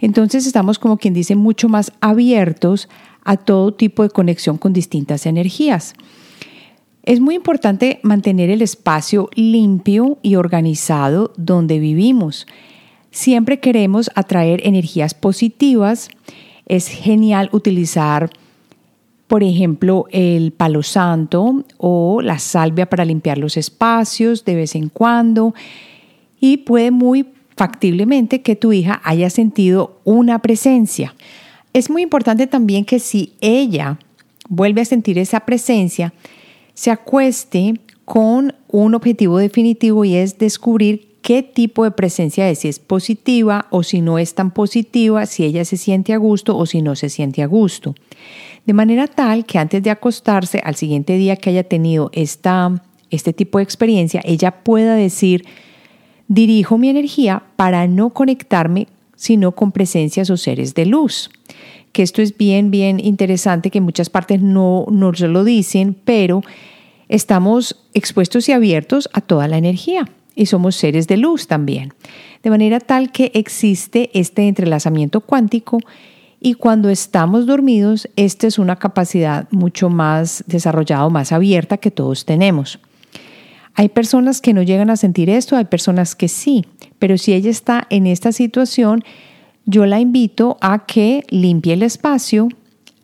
Entonces 0.00 0.46
estamos 0.46 0.78
como 0.78 0.98
quien 0.98 1.14
dice 1.14 1.34
mucho 1.34 1.68
más 1.68 1.92
abiertos 2.00 2.88
a 3.24 3.36
todo 3.36 3.74
tipo 3.74 4.04
de 4.04 4.10
conexión 4.10 4.56
con 4.56 4.72
distintas 4.72 5.26
energías. 5.26 5.94
Es 7.02 7.18
muy 7.18 7.34
importante 7.34 7.98
mantener 8.04 8.50
el 8.50 8.62
espacio 8.62 9.30
limpio 9.34 10.18
y 10.22 10.36
organizado 10.36 11.32
donde 11.36 11.80
vivimos. 11.80 12.46
Siempre 13.10 13.58
queremos 13.58 14.12
atraer 14.14 14.64
energías 14.64 15.12
positivas. 15.14 16.08
Es 16.66 16.86
genial 16.86 17.48
utilizar 17.50 18.30
por 19.32 19.42
ejemplo, 19.42 20.08
el 20.10 20.52
palo 20.52 20.82
santo 20.82 21.64
o 21.78 22.20
la 22.20 22.38
salvia 22.38 22.84
para 22.84 23.06
limpiar 23.06 23.38
los 23.38 23.56
espacios 23.56 24.44
de 24.44 24.56
vez 24.56 24.74
en 24.74 24.90
cuando. 24.90 25.54
Y 26.38 26.58
puede 26.58 26.90
muy 26.90 27.24
factiblemente 27.56 28.42
que 28.42 28.56
tu 28.56 28.74
hija 28.74 29.00
haya 29.04 29.30
sentido 29.30 30.02
una 30.04 30.40
presencia. 30.40 31.14
Es 31.72 31.88
muy 31.88 32.02
importante 32.02 32.46
también 32.46 32.84
que 32.84 32.98
si 32.98 33.32
ella 33.40 33.98
vuelve 34.50 34.82
a 34.82 34.84
sentir 34.84 35.16
esa 35.16 35.40
presencia, 35.40 36.12
se 36.74 36.90
acueste 36.90 37.80
con 38.04 38.54
un 38.68 38.94
objetivo 38.94 39.38
definitivo 39.38 40.04
y 40.04 40.14
es 40.14 40.36
descubrir 40.36 41.16
qué 41.22 41.42
tipo 41.42 41.84
de 41.84 41.92
presencia 41.92 42.50
es, 42.50 42.58
si 42.58 42.68
es 42.68 42.78
positiva 42.78 43.66
o 43.70 43.82
si 43.82 44.02
no 44.02 44.18
es 44.18 44.34
tan 44.34 44.50
positiva, 44.50 45.24
si 45.24 45.44
ella 45.44 45.64
se 45.64 45.78
siente 45.78 46.12
a 46.12 46.18
gusto 46.18 46.54
o 46.54 46.66
si 46.66 46.82
no 46.82 46.96
se 46.96 47.08
siente 47.08 47.42
a 47.42 47.46
gusto 47.46 47.94
de 48.66 48.72
manera 48.72 49.06
tal 49.06 49.44
que 49.44 49.58
antes 49.58 49.82
de 49.82 49.90
acostarse 49.90 50.60
al 50.64 50.76
siguiente 50.76 51.16
día 51.16 51.36
que 51.36 51.50
haya 51.50 51.64
tenido 51.64 52.10
esta, 52.12 52.82
este 53.10 53.32
tipo 53.32 53.58
de 53.58 53.64
experiencia, 53.64 54.20
ella 54.24 54.62
pueda 54.62 54.94
decir, 54.94 55.44
dirijo 56.28 56.78
mi 56.78 56.88
energía 56.88 57.42
para 57.56 57.86
no 57.86 58.10
conectarme 58.10 58.86
sino 59.22 59.52
con 59.52 59.70
presencias 59.70 60.30
o 60.30 60.36
seres 60.36 60.74
de 60.74 60.84
luz. 60.84 61.30
Que 61.92 62.02
esto 62.02 62.22
es 62.22 62.36
bien, 62.36 62.72
bien 62.72 62.98
interesante, 62.98 63.70
que 63.70 63.80
muchas 63.80 64.10
partes 64.10 64.42
no 64.42 64.84
nos 64.90 65.20
lo 65.20 65.44
dicen, 65.44 65.94
pero 66.04 66.42
estamos 67.08 67.76
expuestos 67.94 68.48
y 68.48 68.52
abiertos 68.52 69.08
a 69.12 69.20
toda 69.20 69.46
la 69.46 69.58
energía 69.58 70.08
y 70.34 70.46
somos 70.46 70.74
seres 70.74 71.06
de 71.06 71.18
luz 71.18 71.46
también. 71.46 71.92
De 72.42 72.50
manera 72.50 72.80
tal 72.80 73.12
que 73.12 73.30
existe 73.34 74.10
este 74.12 74.48
entrelazamiento 74.48 75.20
cuántico 75.20 75.78
y 76.42 76.54
cuando 76.54 76.90
estamos 76.90 77.46
dormidos, 77.46 78.08
esta 78.16 78.48
es 78.48 78.58
una 78.58 78.76
capacidad 78.76 79.46
mucho 79.52 79.88
más 79.88 80.42
desarrollada, 80.48 81.08
más 81.08 81.30
abierta 81.30 81.76
que 81.76 81.92
todos 81.92 82.24
tenemos. 82.24 82.80
Hay 83.74 83.88
personas 83.88 84.40
que 84.40 84.52
no 84.52 84.62
llegan 84.62 84.90
a 84.90 84.96
sentir 84.96 85.30
esto, 85.30 85.56
hay 85.56 85.66
personas 85.66 86.16
que 86.16 86.28
sí, 86.28 86.66
pero 86.98 87.16
si 87.16 87.32
ella 87.32 87.48
está 87.48 87.86
en 87.90 88.06
esta 88.06 88.32
situación, 88.32 89.04
yo 89.64 89.86
la 89.86 90.00
invito 90.00 90.58
a 90.60 90.84
que 90.84 91.24
limpie 91.30 91.74
el 91.74 91.82
espacio, 91.82 92.48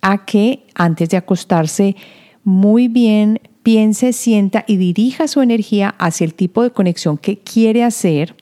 a 0.03 0.25
que 0.25 0.65
antes 0.75 1.09
de 1.11 1.17
acostarse 1.17 1.97
muy 2.43 2.89
bien 2.89 3.41
piense, 3.63 4.13
sienta 4.13 4.65
y 4.67 4.77
dirija 4.79 5.29
su 5.29 5.43
energía 5.43 5.95
hacia 5.99 6.25
el 6.25 6.35
tipo 6.35 6.63
de 6.63 6.71
conexión 6.71 7.17
que 7.17 7.39
quiere 7.39 7.85
hacer 7.85 8.35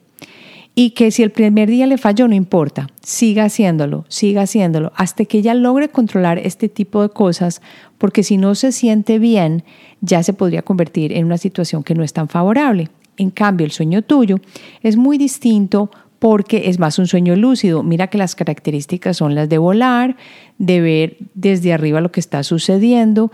y 0.79 0.91
que 0.91 1.11
si 1.11 1.23
el 1.23 1.31
primer 1.31 1.71
día 1.71 1.87
le 1.87 1.97
falló, 1.97 2.29
no 2.29 2.35
importa, 2.35 2.89
siga 3.01 3.45
haciéndolo, 3.45 4.05
siga 4.09 4.43
haciéndolo, 4.43 4.93
hasta 4.95 5.25
que 5.25 5.39
ella 5.39 5.55
logre 5.55 5.89
controlar 5.89 6.39
este 6.39 6.69
tipo 6.69 7.01
de 7.01 7.09
cosas, 7.09 7.63
porque 7.97 8.23
si 8.23 8.37
no 8.37 8.55
se 8.55 8.73
siente 8.73 9.19
bien, 9.19 9.65
ya 10.03 10.23
se 10.23 10.35
podría 10.35 10.61
convertir 10.61 11.15
en 11.15 11.25
una 11.25 11.39
situación 11.39 11.83
que 11.83 11.95
no 11.95 12.05
es 12.05 12.13
tan 12.13 12.29
favorable. 12.29 12.91
En 13.17 13.31
cambio, 13.31 13.65
el 13.65 13.73
sueño 13.73 14.03
tuyo 14.03 14.37
es 14.83 14.99
muy 14.99 15.17
distinto 15.17 15.91
porque 16.19 16.69
es 16.69 16.79
más 16.79 16.99
un 16.99 17.07
sueño 17.07 17.37
lúcido. 17.37 17.83
Mira 17.83 18.09
que 18.09 18.19
las 18.19 18.35
características 18.35 19.17
son 19.17 19.35
las 19.35 19.49
de 19.49 19.57
volar, 19.57 20.17
de 20.59 20.83
ver 20.83 21.17
desde 21.33 21.73
arriba 21.73 22.03
lo 22.03 22.13
que 22.13 22.21
está 22.21 22.43
sucediendo. 22.43 23.33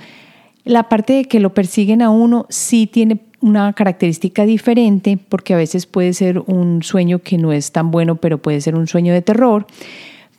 La 0.63 0.89
parte 0.89 1.15
de 1.15 1.25
que 1.25 1.41
lo 1.41 1.55
persiguen 1.55 2.03
a 2.03 2.11
uno 2.11 2.47
sí 2.51 2.87
tiene 2.87 3.21
una 3.43 3.73
característica 3.75 4.47
diferente 4.47 5.19
porque 5.29 5.53
a 5.53 5.59
veces 5.59 5.87
puede 5.87 6.15
ser 6.15 6.39
un 6.47 6.83
sueño 6.83 7.19
que 7.19 7.37
no 7.37 7.53
es 7.53 7.73
tan 7.73 7.91
bueno, 7.91 8.17
pero 8.17 8.39
puede 8.39 8.61
ser 8.61 8.75
un 8.75 8.87
sueño 8.87 9.13
de 9.13 9.21
terror, 9.21 9.67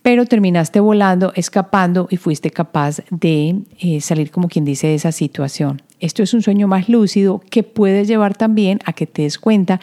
pero 0.02 0.26
terminaste 0.26 0.80
volando, 0.80 1.32
escapando 1.36 2.08
y 2.10 2.18
fuiste 2.18 2.50
capaz 2.50 3.02
de 3.12 3.56
eh, 3.80 4.02
salir 4.02 4.32
como 4.32 4.48
quien 4.48 4.66
dice 4.66 4.88
de 4.88 4.96
esa 4.96 5.12
situación. 5.12 5.82
Esto 6.00 6.24
es 6.24 6.34
un 6.34 6.42
sueño 6.42 6.68
más 6.68 6.90
lúcido 6.90 7.42
que 7.50 7.64
puede 7.64 8.06
llevar 8.06 8.36
también 8.36 8.80
a 8.86 8.94
que 8.94 9.06
te 9.06 9.22
des 9.22 9.38
cuenta 9.38 9.80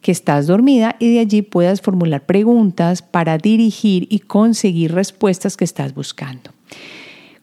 que 0.00 0.12
estás 0.12 0.46
dormida 0.46 0.94
y 1.00 1.14
de 1.14 1.20
allí 1.20 1.42
puedas 1.42 1.80
formular 1.80 2.26
preguntas 2.26 3.02
para 3.02 3.38
dirigir 3.38 4.06
y 4.10 4.20
conseguir 4.20 4.92
respuestas 4.92 5.56
que 5.56 5.64
estás 5.64 5.94
buscando. 5.94 6.55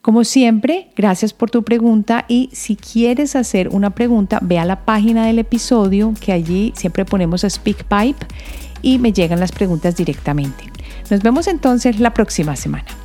Como 0.04 0.22
siempre, 0.24 0.88
gracias 0.94 1.32
por 1.32 1.50
tu 1.50 1.62
pregunta 1.62 2.26
y 2.28 2.50
si 2.52 2.76
quieres 2.76 3.34
hacer 3.36 3.70
una 3.70 3.88
pregunta, 3.94 4.38
ve 4.42 4.58
a 4.58 4.66
la 4.66 4.84
página 4.84 5.24
del 5.24 5.38
episodio 5.38 6.12
que 6.20 6.30
allí 6.30 6.74
siempre 6.76 7.06
ponemos 7.06 7.42
a 7.42 7.48
SpeakPipe 7.48 8.26
y 8.82 8.98
me 8.98 9.14
llegan 9.14 9.40
las 9.40 9.52
preguntas 9.52 9.96
directamente. 9.96 10.64
Nos 11.10 11.22
vemos 11.22 11.46
entonces 11.46 12.00
la 12.00 12.12
próxima 12.12 12.54
semana. 12.54 13.03